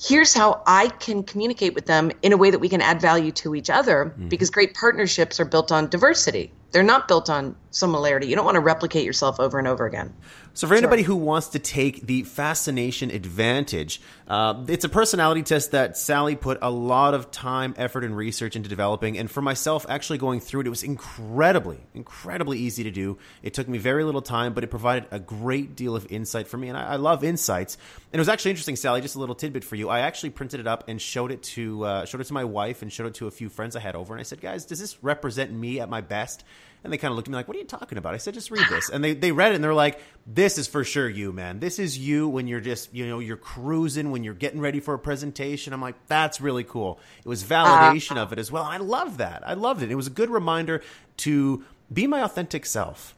here's 0.00 0.32
how 0.32 0.62
I 0.66 0.88
can 0.88 1.22
communicate 1.22 1.74
with 1.74 1.86
them 1.86 2.12
in 2.22 2.32
a 2.32 2.36
way 2.36 2.50
that 2.50 2.60
we 2.60 2.68
can 2.68 2.80
add 2.80 3.00
value 3.00 3.32
to 3.32 3.54
each 3.54 3.68
other 3.68 4.06
mm-hmm. 4.06 4.28
because 4.28 4.48
great 4.50 4.74
partnerships 4.74 5.40
are 5.40 5.44
built 5.44 5.72
on 5.72 5.88
diversity. 5.88 6.52
They're 6.70 6.82
not 6.82 7.08
built 7.08 7.28
on 7.28 7.56
similarity. 7.70 8.26
You 8.26 8.36
don't 8.36 8.44
want 8.44 8.56
to 8.56 8.60
replicate 8.60 9.04
yourself 9.04 9.40
over 9.40 9.58
and 9.58 9.68
over 9.68 9.86
again. 9.86 10.14
So, 10.54 10.66
for 10.66 10.74
anybody 10.74 11.02
who 11.02 11.14
wants 11.14 11.48
to 11.50 11.60
take 11.60 12.04
the 12.04 12.24
fascination 12.24 13.12
advantage, 13.12 14.00
uh, 14.26 14.64
it's 14.66 14.84
a 14.84 14.88
personality 14.88 15.42
test 15.42 15.70
that 15.70 15.96
Sally 15.96 16.34
put 16.34 16.58
a 16.62 16.70
lot 16.70 17.14
of 17.14 17.30
time, 17.30 17.74
effort, 17.76 18.02
and 18.02 18.16
research 18.16 18.56
into 18.56 18.68
developing. 18.68 19.16
And 19.16 19.30
for 19.30 19.40
myself, 19.40 19.86
actually 19.88 20.18
going 20.18 20.40
through 20.40 20.62
it, 20.62 20.66
it 20.66 20.70
was 20.70 20.82
incredibly, 20.82 21.78
incredibly 21.94 22.58
easy 22.58 22.82
to 22.82 22.90
do. 22.90 23.18
It 23.42 23.54
took 23.54 23.68
me 23.68 23.78
very 23.78 24.02
little 24.02 24.22
time, 24.22 24.52
but 24.52 24.64
it 24.64 24.66
provided 24.66 25.06
a 25.12 25.20
great 25.20 25.76
deal 25.76 25.94
of 25.94 26.10
insight 26.10 26.48
for 26.48 26.56
me. 26.56 26.68
And 26.70 26.76
I, 26.76 26.94
I 26.94 26.96
love 26.96 27.22
insights. 27.22 27.76
And 28.12 28.18
it 28.18 28.20
was 28.20 28.28
actually 28.28 28.50
interesting, 28.50 28.74
Sally. 28.74 29.00
Just 29.00 29.14
a 29.14 29.20
little 29.20 29.36
tidbit 29.36 29.62
for 29.62 29.76
you. 29.76 29.88
I 29.88 30.00
actually 30.00 30.30
printed 30.30 30.58
it 30.58 30.66
up 30.66 30.88
and 30.88 31.00
showed 31.00 31.30
it 31.30 31.44
to 31.44 31.84
uh, 31.84 32.04
showed 32.04 32.20
it 32.20 32.26
to 32.26 32.34
my 32.34 32.44
wife 32.44 32.82
and 32.82 32.92
showed 32.92 33.06
it 33.06 33.14
to 33.14 33.28
a 33.28 33.30
few 33.30 33.48
friends 33.48 33.76
I 33.76 33.80
had 33.80 33.94
over. 33.94 34.12
And 34.12 34.18
I 34.18 34.24
said, 34.24 34.40
guys, 34.40 34.64
does 34.64 34.80
this 34.80 35.04
represent 35.04 35.52
me 35.52 35.78
at 35.78 35.88
my 35.88 36.00
best? 36.00 36.42
And 36.84 36.92
they 36.92 36.98
kind 36.98 37.10
of 37.10 37.16
looked 37.16 37.28
at 37.28 37.32
me 37.32 37.36
like, 37.36 37.48
"What 37.48 37.56
are 37.56 37.60
you 37.60 37.66
talking 37.66 37.98
about?" 37.98 38.14
I 38.14 38.18
said, 38.18 38.34
"Just 38.34 38.50
read 38.50 38.66
this." 38.70 38.88
And 38.88 39.02
they 39.02 39.14
they 39.14 39.32
read 39.32 39.52
it 39.52 39.56
and 39.56 39.64
they're 39.64 39.74
like, 39.74 40.00
"This 40.26 40.58
is 40.58 40.68
for 40.68 40.84
sure 40.84 41.08
you, 41.08 41.32
man. 41.32 41.58
This 41.58 41.78
is 41.78 41.98
you 41.98 42.28
when 42.28 42.46
you're 42.46 42.60
just 42.60 42.94
you 42.94 43.06
know 43.06 43.18
you're 43.18 43.36
cruising 43.36 44.10
when 44.10 44.22
you're 44.24 44.34
getting 44.34 44.60
ready 44.60 44.80
for 44.80 44.94
a 44.94 44.98
presentation." 44.98 45.72
I'm 45.72 45.80
like, 45.80 45.96
"That's 46.06 46.40
really 46.40 46.64
cool." 46.64 47.00
It 47.18 47.28
was 47.28 47.42
validation 47.42 48.16
uh, 48.16 48.22
of 48.22 48.32
it 48.32 48.38
as 48.38 48.52
well. 48.52 48.64
I 48.64 48.76
love 48.76 49.18
that. 49.18 49.42
I 49.46 49.54
loved 49.54 49.82
it. 49.82 49.90
It 49.90 49.96
was 49.96 50.06
a 50.06 50.10
good 50.10 50.30
reminder 50.30 50.82
to 51.18 51.64
be 51.92 52.06
my 52.06 52.22
authentic 52.22 52.64
self 52.64 53.14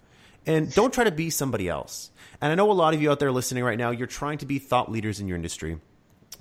and 0.46 0.73
don't 0.75 0.92
try 0.92 1.05
to 1.05 1.11
be 1.11 1.31
somebody 1.31 1.68
else. 1.68 2.11
And 2.40 2.51
I 2.51 2.55
know 2.55 2.70
a 2.70 2.73
lot 2.73 2.94
of 2.94 3.03
you 3.03 3.11
out 3.11 3.18
there 3.18 3.33
listening 3.33 3.64
right 3.64 3.79
now, 3.79 3.90
you're 3.90 4.07
trying 4.07 4.38
to 4.38 4.46
be 4.46 4.59
thought 4.59 4.90
leaders 4.90 5.20
in 5.20 5.29
your 5.29 5.37
industry. 5.37 5.79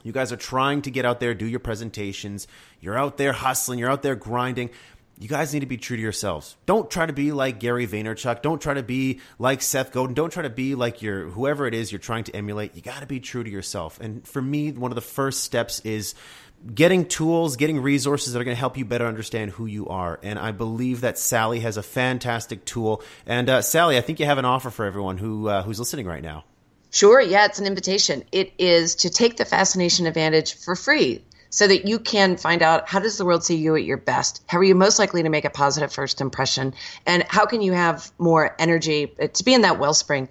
You 0.03 0.13
guys 0.13 0.31
are 0.31 0.37
trying 0.37 0.81
to 0.83 0.91
get 0.91 1.03
out 1.03 1.19
there, 1.19 1.33
do 1.33 1.45
your 1.45 1.59
presentations. 1.59 2.47
You're 2.79 2.97
out 2.97 3.17
there 3.17 3.33
hustling, 3.33 3.79
you're 3.79 3.91
out 3.91 4.01
there 4.01 4.15
grinding 4.15 4.69
you 5.19 5.27
guys 5.27 5.53
need 5.53 5.59
to 5.59 5.65
be 5.65 5.77
true 5.77 5.97
to 5.97 6.01
yourselves. 6.01 6.55
Don't 6.65 6.89
try 6.89 7.05
to 7.05 7.11
be 7.11 7.33
like 7.33 7.59
Gary 7.59 7.85
Vaynerchuk. 7.85 8.41
Don't 8.41 8.61
try 8.61 8.73
to 8.73 8.83
be 8.83 9.19
like 9.37 9.61
Seth 9.61 9.91
Godin. 9.91 10.13
Don't 10.13 10.31
try 10.31 10.43
to 10.43 10.49
be 10.49 10.75
like 10.75 11.01
your 11.01 11.25
whoever 11.25 11.67
it 11.67 11.73
is 11.73 11.91
you're 11.91 11.99
trying 11.99 12.23
to 12.23 12.35
emulate. 12.35 12.73
You 12.73 12.81
got 12.81 13.01
to 13.01 13.05
be 13.05 13.19
true 13.19 13.43
to 13.43 13.49
yourself. 13.49 13.99
And 13.99 14.25
for 14.25 14.41
me, 14.41 14.71
one 14.71 14.91
of 14.91 14.95
the 14.95 15.01
first 15.01 15.43
steps 15.43 15.81
is 15.81 16.15
getting 16.73 17.05
tools, 17.05 17.57
getting 17.57 17.81
resources 17.81 18.31
that 18.31 18.39
are 18.39 18.45
going 18.45 18.55
to 18.55 18.59
help 18.59 18.77
you 18.77 18.85
better 18.85 19.05
understand 19.05 19.51
who 19.51 19.65
you 19.65 19.87
are. 19.87 20.21
And 20.23 20.39
I 20.39 20.53
believe 20.53 21.01
that 21.01 21.17
Sally 21.17 21.59
has 21.59 21.75
a 21.75 21.83
fantastic 21.83 22.63
tool. 22.63 23.03
And 23.25 23.49
uh, 23.49 23.61
Sally, 23.61 23.97
I 23.97 24.01
think 24.01 24.21
you 24.21 24.25
have 24.25 24.37
an 24.37 24.45
offer 24.45 24.69
for 24.69 24.85
everyone 24.85 25.17
who 25.17 25.49
uh, 25.49 25.63
who's 25.63 25.79
listening 25.79 26.05
right 26.05 26.23
now. 26.23 26.45
Sure. 26.91 27.19
Yeah, 27.19 27.45
it's 27.45 27.59
an 27.59 27.67
invitation. 27.67 28.23
It 28.31 28.53
is 28.57 28.95
to 28.95 29.09
take 29.09 29.35
the 29.35 29.45
fascination 29.45 30.07
advantage 30.07 30.55
for 30.55 30.75
free 30.75 31.23
so 31.49 31.67
that 31.67 31.87
you 31.87 31.99
can 31.99 32.37
find 32.37 32.61
out 32.61 32.87
how 32.87 32.99
does 32.99 33.17
the 33.17 33.25
world 33.25 33.43
see 33.43 33.55
you 33.55 33.75
at 33.75 33.83
your 33.83 33.97
best? 33.97 34.43
How 34.47 34.59
are 34.59 34.63
you 34.63 34.75
most 34.75 34.99
likely 34.99 35.23
to 35.23 35.29
make 35.29 35.45
a 35.45 35.49
positive 35.49 35.91
first 35.91 36.21
impression? 36.21 36.75
And 37.05 37.25
how 37.27 37.45
can 37.45 37.61
you 37.61 37.73
have 37.73 38.11
more 38.17 38.55
energy 38.59 39.13
to 39.33 39.43
be 39.43 39.53
in 39.53 39.61
that 39.61 39.79
wellspring? 39.79 40.29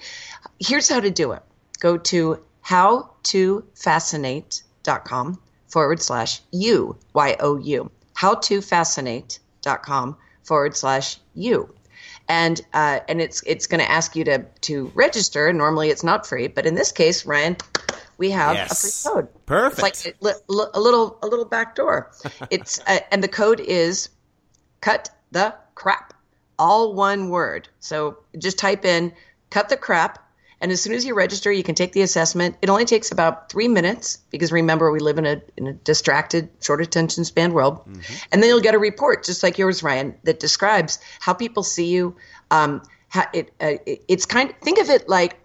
Here's 0.59 0.89
how 0.89 1.01
to 1.01 1.11
do 1.11 1.33
it. 1.33 1.43
Go 1.81 1.99
to 1.99 2.43
howtofascinate.com 2.65 5.39
forward 5.69 6.03
slash 6.03 6.41
u 6.51 6.97
y 7.15 7.37
o 7.41 7.57
u. 7.57 7.91
howtofascinate.com 8.17 10.17
forward 10.43 10.77
slash 10.77 11.19
u. 11.35 11.73
And 12.29 12.61
uh, 12.75 13.01
and 13.09 13.23
it's 13.23 13.43
it's 13.47 13.67
going 13.67 13.81
to 13.81 13.91
ask 13.91 14.15
you 14.15 14.25
to 14.25 14.45
to 14.63 14.93
register. 14.95 15.51
Normally, 15.53 15.89
it's 15.89 16.05
not 16.05 16.27
free, 16.27 16.49
but 16.49 16.67
in 16.67 16.75
this 16.75 16.93
case, 16.93 17.25
Ryan, 17.25 17.57
we 18.19 18.31
have 18.31 18.55
yes. 18.55 18.73
a 18.73 19.09
free 19.09 19.15
code. 19.15 19.47
Perfect. 19.47 20.07
It's 20.07 20.23
like 20.23 20.35
a, 20.35 20.53
a 20.75 20.81
little 20.81 21.19
a 21.23 21.27
little 21.27 21.45
back 21.45 21.75
door. 21.75 22.11
it's 22.51 22.81
uh, 22.87 22.99
and 23.11 23.23
the 23.23 23.29
code 23.29 23.61
is 23.61 24.11
cut 24.81 25.11
the 25.31 25.55
crap, 25.75 26.13
all 26.59 26.95
one 26.95 27.31
word. 27.31 27.69
So 27.81 28.19
just 28.37 28.59
type 28.59 28.85
in 28.85 29.13
cut 29.51 29.69
the 29.69 29.77
crap 29.77 30.19
And 30.61 30.73
as 30.73 30.81
soon 30.83 30.93
as 30.93 31.05
you 31.05 31.15
register, 31.15 31.53
you 31.53 31.63
can 31.63 31.77
take 31.77 31.93
the 31.93 32.03
assessment. 32.03 32.57
It 32.63 32.69
only 32.69 32.85
takes 32.85 33.13
about 33.13 33.49
three 33.49 33.69
minutes 33.69 34.19
because 34.31 34.51
remember, 34.51 34.91
we 34.91 34.99
live 34.99 35.19
in 35.19 35.25
a, 35.25 35.41
in 35.57 35.69
a 35.69 35.73
distracted, 35.73 36.49
short 36.61 36.81
attention 36.81 37.25
span 37.25 37.53
world. 37.53 37.79
Mm-hmm. 37.79 38.15
And 38.33 38.43
then 38.43 38.51
you'll 38.51 38.61
get 38.61 38.75
a 38.75 38.79
report, 38.79 39.25
just 39.25 39.43
like 39.45 39.57
yours, 39.57 39.83
Ryan, 39.85 40.17
that 40.25 40.41
describes 40.41 40.99
how 41.21 41.33
people 41.33 41.63
see 41.63 41.87
you. 41.87 42.17
Um, 42.51 42.83
how 43.09 43.25
it, 43.33 43.53
uh, 43.61 43.75
it, 43.87 44.05
it's 44.09 44.27
kind 44.27 44.51
of, 44.51 44.57
think 44.57 44.79
of 44.79 44.91
it 44.91 45.09
like 45.09 45.39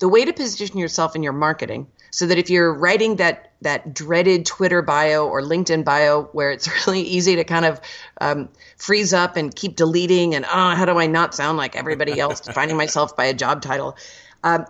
the 0.00 0.08
way 0.08 0.24
to 0.24 0.32
position 0.32 0.78
yourself 0.78 1.16
in 1.16 1.22
your 1.22 1.32
marketing 1.32 1.86
so 2.16 2.26
that 2.26 2.38
if 2.38 2.48
you're 2.48 2.72
writing 2.72 3.16
that 3.16 3.52
that 3.60 3.92
dreaded 3.92 4.46
Twitter 4.46 4.80
bio 4.80 5.28
or 5.28 5.42
LinkedIn 5.42 5.84
bio 5.84 6.22
where 6.32 6.50
it's 6.50 6.66
really 6.86 7.02
easy 7.02 7.36
to 7.36 7.44
kind 7.44 7.66
of 7.66 7.78
um, 8.22 8.48
freeze 8.78 9.12
up 9.12 9.36
and 9.36 9.54
keep 9.54 9.76
deleting 9.76 10.34
and 10.34 10.46
oh 10.46 10.74
how 10.74 10.86
do 10.86 10.98
I 10.98 11.08
not 11.08 11.34
sound 11.34 11.58
like 11.58 11.76
everybody 11.76 12.18
else 12.18 12.40
defining 12.48 12.78
myself 12.78 13.14
by 13.16 13.26
a 13.26 13.34
job 13.34 13.60
title 13.60 13.98
um, 14.44 14.64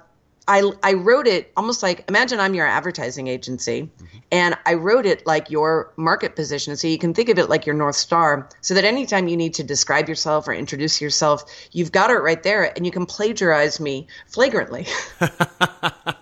I, 0.49 0.73
I 0.83 0.95
wrote 0.95 1.29
it 1.29 1.53
almost 1.57 1.85
like 1.85 2.05
imagine 2.09 2.41
I'm 2.41 2.55
your 2.55 2.67
advertising 2.67 3.29
agency 3.29 3.83
mm-hmm. 3.83 4.19
and 4.33 4.57
I 4.67 4.75
wrote 4.75 5.07
it 5.07 5.25
like 5.27 5.49
your 5.49 5.93
market 5.97 6.37
position. 6.37 6.77
So 6.77 6.87
you 6.87 6.99
can 6.99 7.15
think 7.15 7.29
of 7.29 7.39
it 7.39 7.49
like 7.49 7.67
your 7.67 7.75
North 7.75 7.97
Star 7.97 8.49
so 8.61 8.75
that 8.75 8.85
anytime 8.85 9.27
you 9.27 9.37
need 9.37 9.55
to 9.55 9.65
describe 9.65 10.09
yourself 10.09 10.47
or 10.47 10.53
introduce 10.53 11.01
yourself, 11.01 11.45
you've 11.73 11.91
got 11.91 12.11
it 12.11 12.19
right 12.19 12.41
there 12.45 12.73
and 12.77 12.87
you 12.87 12.93
can 12.93 13.07
plagiarize 13.07 13.81
me 13.81 14.07
flagrantly. 14.29 14.87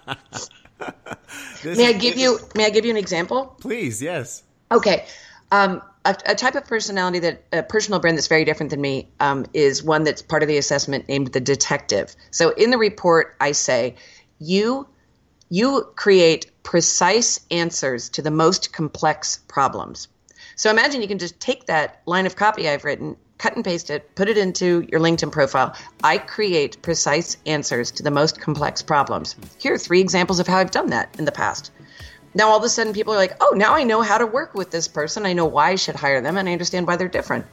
may 1.65 1.89
I 1.89 1.93
give 1.93 2.17
you 2.17 2.39
may 2.55 2.67
I 2.67 2.71
give 2.71 2.85
you 2.85 2.91
an 2.91 2.97
example? 2.97 3.57
Please, 3.61 4.03
yes. 4.03 4.43
Okay. 4.71 5.07
Um, 5.51 5.83
a, 6.05 6.17
a, 6.27 6.35
type 6.35 6.55
of 6.55 6.67
personality 6.67 7.19
that 7.21 7.45
a 7.53 7.63
personal 7.63 8.01
brand 8.01 8.17
that's 8.17 8.27
very 8.27 8.45
different 8.45 8.71
than 8.71 8.81
me 8.81 9.09
um, 9.21 9.47
is 9.55 9.83
one 9.83 10.05
that's 10.05 10.21
part 10.21 10.43
of 10.43 10.49
the 10.49 10.57
assessment 10.57 11.09
named 11.09 11.29
the 11.29 11.41
detective. 11.41 12.17
So 12.31 12.51
in 12.51 12.71
the 12.71 12.79
report, 12.79 13.37
I 13.41 13.53
say 13.53 13.95
you 14.39 14.89
you 15.51 15.93
create 15.95 16.51
precise 16.63 17.41
answers 17.51 18.09
to 18.11 18.23
the 18.23 18.31
most 18.31 18.73
complex 18.73 19.39
problems. 19.49 20.09
So 20.57 20.71
imagine 20.71 21.03
you 21.03 21.09
can 21.09 21.19
just 21.19 21.39
take 21.41 21.67
that 21.67 22.03
line 22.07 22.27
of 22.27 22.37
copy 22.37 22.69
I've 22.69 22.85
written, 22.85 23.17
cut 23.45 23.57
and 23.57 23.65
paste 23.65 23.91
it, 23.91 24.15
put 24.15 24.29
it 24.29 24.39
into 24.39 24.87
your 24.91 25.01
LinkedIn 25.01 25.31
profile. 25.31 25.77
I 26.03 26.19
create 26.19 26.81
precise 26.83 27.37
answers 27.47 27.91
to 27.93 28.03
the 28.03 28.11
most 28.11 28.41
complex 28.41 28.83
problems. 28.83 29.37
Here 29.59 29.75
are 29.75 29.79
three 29.79 30.01
examples 30.01 30.41
of 30.41 30.47
how 30.47 30.59
I've 30.59 30.71
done 30.71 30.91
that 30.91 31.15
in 31.19 31.25
the 31.25 31.33
past 31.33 31.71
now 32.35 32.49
all 32.49 32.59
of 32.59 32.65
a 32.65 32.69
sudden 32.69 32.93
people 32.93 33.15
are 33.15 33.17
like, 33.17 33.37
oh, 33.41 33.55
now 33.57 33.75
I 33.75 33.85
know 33.85 34.03
how 34.03 34.19
to 34.19 34.27
work 34.27 34.55
with 34.55 34.71
this 34.71 34.89
person. 34.89 35.25
I 35.25 35.33
know 35.33 35.47
why 35.47 35.71
I 35.71 35.75
should 35.77 35.95
hire 35.95 36.21
them, 36.21 36.37
and 36.37 36.49
I 36.49 36.53
understand 36.53 36.87
why 36.87 36.97
they're 36.97 37.09
different. 37.09 37.47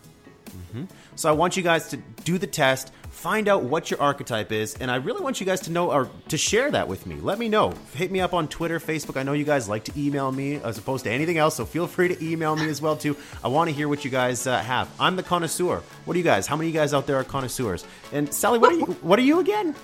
Mm-hmm. 0.50 0.86
So 1.16 1.30
I 1.30 1.34
want 1.34 1.56
you 1.56 1.64
guys 1.64 1.90
to 1.90 1.98
do 2.24 2.38
the 2.38 2.48
test, 2.48 2.92
find 3.22 3.48
out 3.48 3.62
what 3.62 3.92
your 3.92 4.02
archetype 4.02 4.52
is, 4.52 4.74
and 4.80 4.90
I 4.90 4.96
really 4.96 5.22
want 5.22 5.40
you 5.40 5.46
guys 5.46 5.62
to 5.62 5.72
know 5.72 5.92
or 5.92 6.10
to 6.30 6.38
share 6.38 6.72
that 6.72 6.88
with 6.88 7.06
me. 7.06 7.18
Let 7.18 7.38
me 7.38 7.50
know. 7.50 7.72
Hit 7.94 8.12
me 8.12 8.20
up 8.20 8.34
on 8.34 8.48
Twitter, 8.48 8.80
Facebook. 8.80 9.16
I 9.16 9.22
know 9.22 9.34
you 9.34 9.44
guys 9.44 9.70
like 9.70 9.84
to 9.84 9.92
email 9.96 10.32
me 10.32 10.56
as 10.56 10.80
opposed 10.80 11.04
to 11.04 11.12
anything 11.12 11.38
else, 11.38 11.56
so 11.56 11.64
feel 11.64 11.86
free 11.86 12.08
to 12.08 12.26
email 12.26 12.56
me 12.56 12.68
as 12.68 12.82
well 12.82 12.98
too. 12.98 13.16
I 13.44 13.48
want 13.48 13.70
to 13.70 13.76
hear 13.76 13.88
what 13.88 14.04
you 14.04 14.10
guys 14.10 14.48
uh, 14.48 14.60
have. 14.62 14.90
I'm 15.00 15.16
the 15.16 15.22
connoisseur. 15.24 15.84
What 16.06 16.16
are 16.16 16.18
you 16.18 16.24
guys? 16.24 16.48
How 16.48 16.56
many 16.56 16.70
of 16.70 16.74
you 16.74 16.80
guys 16.80 16.96
out 16.96 17.06
there 17.06 17.18
are 17.18 17.24
connoisseurs? 17.24 17.86
And 18.12 18.34
Sally, 18.34 18.58
what 18.58 18.74
are 18.74 18.78
you? 18.78 18.86
What 19.04 19.20
are 19.20 19.24
you 19.24 19.40
again? 19.40 19.76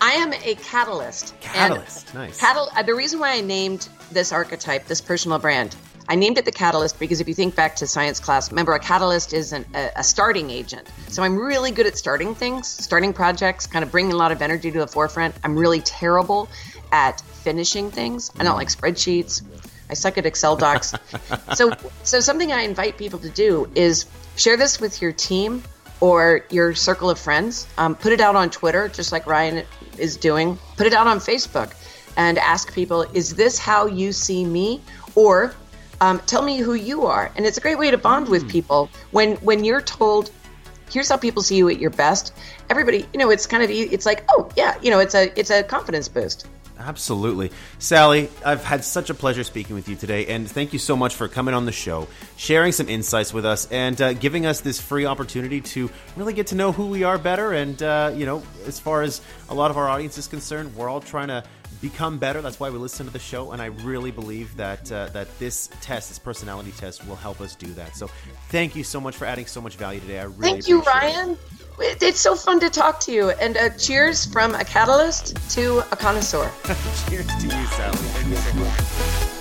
I 0.00 0.12
am 0.12 0.32
a 0.32 0.54
catalyst. 0.54 1.38
Catalyst, 1.40 2.14
nice. 2.14 2.40
Catal- 2.40 2.70
uh, 2.74 2.82
the 2.82 2.94
reason 2.94 3.20
why 3.20 3.32
I 3.32 3.42
named 3.42 3.90
this 4.10 4.32
archetype, 4.32 4.86
this 4.86 5.02
personal 5.02 5.38
brand, 5.38 5.76
I 6.08 6.14
named 6.14 6.38
it 6.38 6.44
the 6.44 6.52
catalyst 6.52 6.98
because 6.98 7.20
if 7.20 7.28
you 7.28 7.34
think 7.34 7.56
back 7.56 7.76
to 7.76 7.86
science 7.86 8.20
class, 8.20 8.50
remember 8.50 8.74
a 8.74 8.78
catalyst 8.78 9.32
is 9.32 9.52
an, 9.52 9.64
a, 9.74 9.90
a, 9.96 10.04
starting 10.04 10.50
agent. 10.50 10.88
So 11.08 11.22
I'm 11.22 11.36
really 11.36 11.70
good 11.70 11.86
at 11.86 11.98
starting 11.98 12.34
things, 12.34 12.68
starting 12.68 13.12
projects, 13.12 13.66
kind 13.66 13.84
of 13.84 13.90
bringing 13.90 14.12
a 14.12 14.16
lot 14.16 14.30
of 14.30 14.40
energy 14.40 14.70
to 14.70 14.78
the 14.78 14.86
forefront. 14.86 15.34
I'm 15.42 15.58
really 15.58 15.80
terrible 15.80 16.48
at 16.92 17.20
finishing 17.20 17.90
things. 17.90 18.30
I 18.38 18.44
don't 18.44 18.56
like 18.56 18.68
spreadsheets. 18.68 19.42
I 19.90 19.94
suck 19.94 20.18
at 20.18 20.26
Excel 20.26 20.56
docs. 20.56 20.94
so, 21.54 21.72
so 22.02 22.20
something 22.20 22.52
I 22.52 22.62
invite 22.62 22.98
people 22.98 23.18
to 23.20 23.30
do 23.30 23.68
is 23.74 24.06
share 24.36 24.56
this 24.56 24.80
with 24.80 25.02
your 25.02 25.12
team 25.12 25.62
or 26.00 26.44
your 26.50 26.74
circle 26.74 27.10
of 27.10 27.18
friends. 27.18 27.66
Um, 27.78 27.94
put 27.94 28.12
it 28.12 28.20
out 28.20 28.36
on 28.36 28.50
Twitter, 28.50 28.88
just 28.88 29.12
like 29.12 29.26
Ryan 29.26 29.64
is 29.98 30.16
doing. 30.16 30.58
Put 30.76 30.86
it 30.86 30.92
out 30.92 31.06
on 31.06 31.18
Facebook 31.18 31.72
and 32.16 32.38
ask 32.38 32.72
people, 32.72 33.02
is 33.14 33.34
this 33.34 33.58
how 33.58 33.86
you 33.86 34.12
see 34.12 34.44
me? 34.44 34.80
Or 35.14 35.54
um, 36.00 36.20
tell 36.26 36.42
me 36.42 36.58
who 36.58 36.74
you 36.74 37.06
are. 37.06 37.30
And 37.36 37.46
it's 37.46 37.58
a 37.58 37.60
great 37.60 37.78
way 37.78 37.90
to 37.90 37.98
bond 37.98 38.28
with 38.28 38.42
hmm. 38.42 38.48
people 38.48 38.90
when 39.10 39.36
when 39.36 39.64
you're 39.64 39.80
told, 39.80 40.30
here's 40.90 41.08
how 41.08 41.16
people 41.16 41.42
see 41.42 41.56
you 41.56 41.68
at 41.68 41.78
your 41.78 41.90
best. 41.90 42.32
Everybody, 42.70 43.06
you 43.12 43.18
know, 43.18 43.30
it's 43.30 43.46
kind 43.46 43.62
of 43.62 43.70
it's 43.70 44.06
like, 44.06 44.24
oh 44.30 44.48
yeah, 44.56 44.76
you 44.82 44.90
know, 44.90 44.98
it's 44.98 45.14
a 45.14 45.38
it's 45.38 45.50
a 45.50 45.62
confidence 45.62 46.08
boost. 46.08 46.46
Absolutely. 46.78 47.50
Sally, 47.78 48.28
I've 48.44 48.62
had 48.62 48.84
such 48.84 49.08
a 49.08 49.14
pleasure 49.14 49.44
speaking 49.44 49.74
with 49.74 49.88
you 49.88 49.96
today, 49.96 50.26
and 50.26 50.50
thank 50.50 50.74
you 50.74 50.78
so 50.78 50.94
much 50.94 51.14
for 51.14 51.26
coming 51.26 51.54
on 51.54 51.64
the 51.64 51.72
show, 51.72 52.06
sharing 52.36 52.72
some 52.72 52.88
insights 52.88 53.32
with 53.32 53.46
us, 53.46 53.66
and 53.72 54.00
uh, 54.00 54.12
giving 54.12 54.44
us 54.44 54.60
this 54.60 54.78
free 54.78 55.06
opportunity 55.06 55.62
to 55.62 55.90
really 56.16 56.34
get 56.34 56.48
to 56.48 56.54
know 56.54 56.72
who 56.72 56.88
we 56.88 57.02
are 57.02 57.16
better. 57.16 57.52
And, 57.52 57.82
uh, 57.82 58.12
you 58.14 58.26
know, 58.26 58.42
as 58.66 58.78
far 58.78 59.02
as 59.02 59.22
a 59.48 59.54
lot 59.54 59.70
of 59.70 59.78
our 59.78 59.88
audience 59.88 60.18
is 60.18 60.28
concerned, 60.28 60.74
we're 60.76 60.90
all 60.90 61.00
trying 61.00 61.28
to 61.28 61.44
become 61.80 62.18
better. 62.18 62.42
That's 62.42 62.60
why 62.60 62.70
we 62.70 62.78
listen 62.78 63.06
to 63.06 63.12
the 63.12 63.18
show, 63.18 63.52
and 63.52 63.62
I 63.62 63.66
really 63.66 64.10
believe 64.10 64.56
that 64.56 64.90
uh, 64.90 65.08
that 65.08 65.38
this 65.38 65.68
test, 65.80 66.08
this 66.08 66.18
personality 66.18 66.72
test, 66.72 67.06
will 67.06 67.16
help 67.16 67.40
us 67.40 67.54
do 67.54 67.68
that. 67.74 67.96
So, 67.96 68.08
thank 68.48 68.76
you 68.76 68.84
so 68.84 69.00
much 69.00 69.16
for 69.16 69.24
adding 69.24 69.46
so 69.46 69.60
much 69.60 69.76
value 69.76 70.00
today. 70.00 70.20
I 70.20 70.24
really 70.24 70.52
thank 70.52 70.68
you, 70.68 70.82
Ryan. 70.82 71.30
It. 71.78 72.02
It's 72.02 72.20
so 72.20 72.34
fun 72.34 72.60
to 72.60 72.70
talk 72.70 73.00
to 73.00 73.12
you. 73.12 73.30
And 73.30 73.56
uh, 73.56 73.70
cheers 73.70 74.24
from 74.24 74.54
a 74.54 74.64
catalyst 74.64 75.36
to 75.52 75.78
a 75.92 75.96
connoisseur. 75.96 76.50
cheers 77.08 77.26
to 77.26 77.44
you, 77.44 77.66
Sally. 77.66 77.96
Thank 77.96 78.28
you 78.28 78.36
so 78.36 78.54
much. 78.54 79.35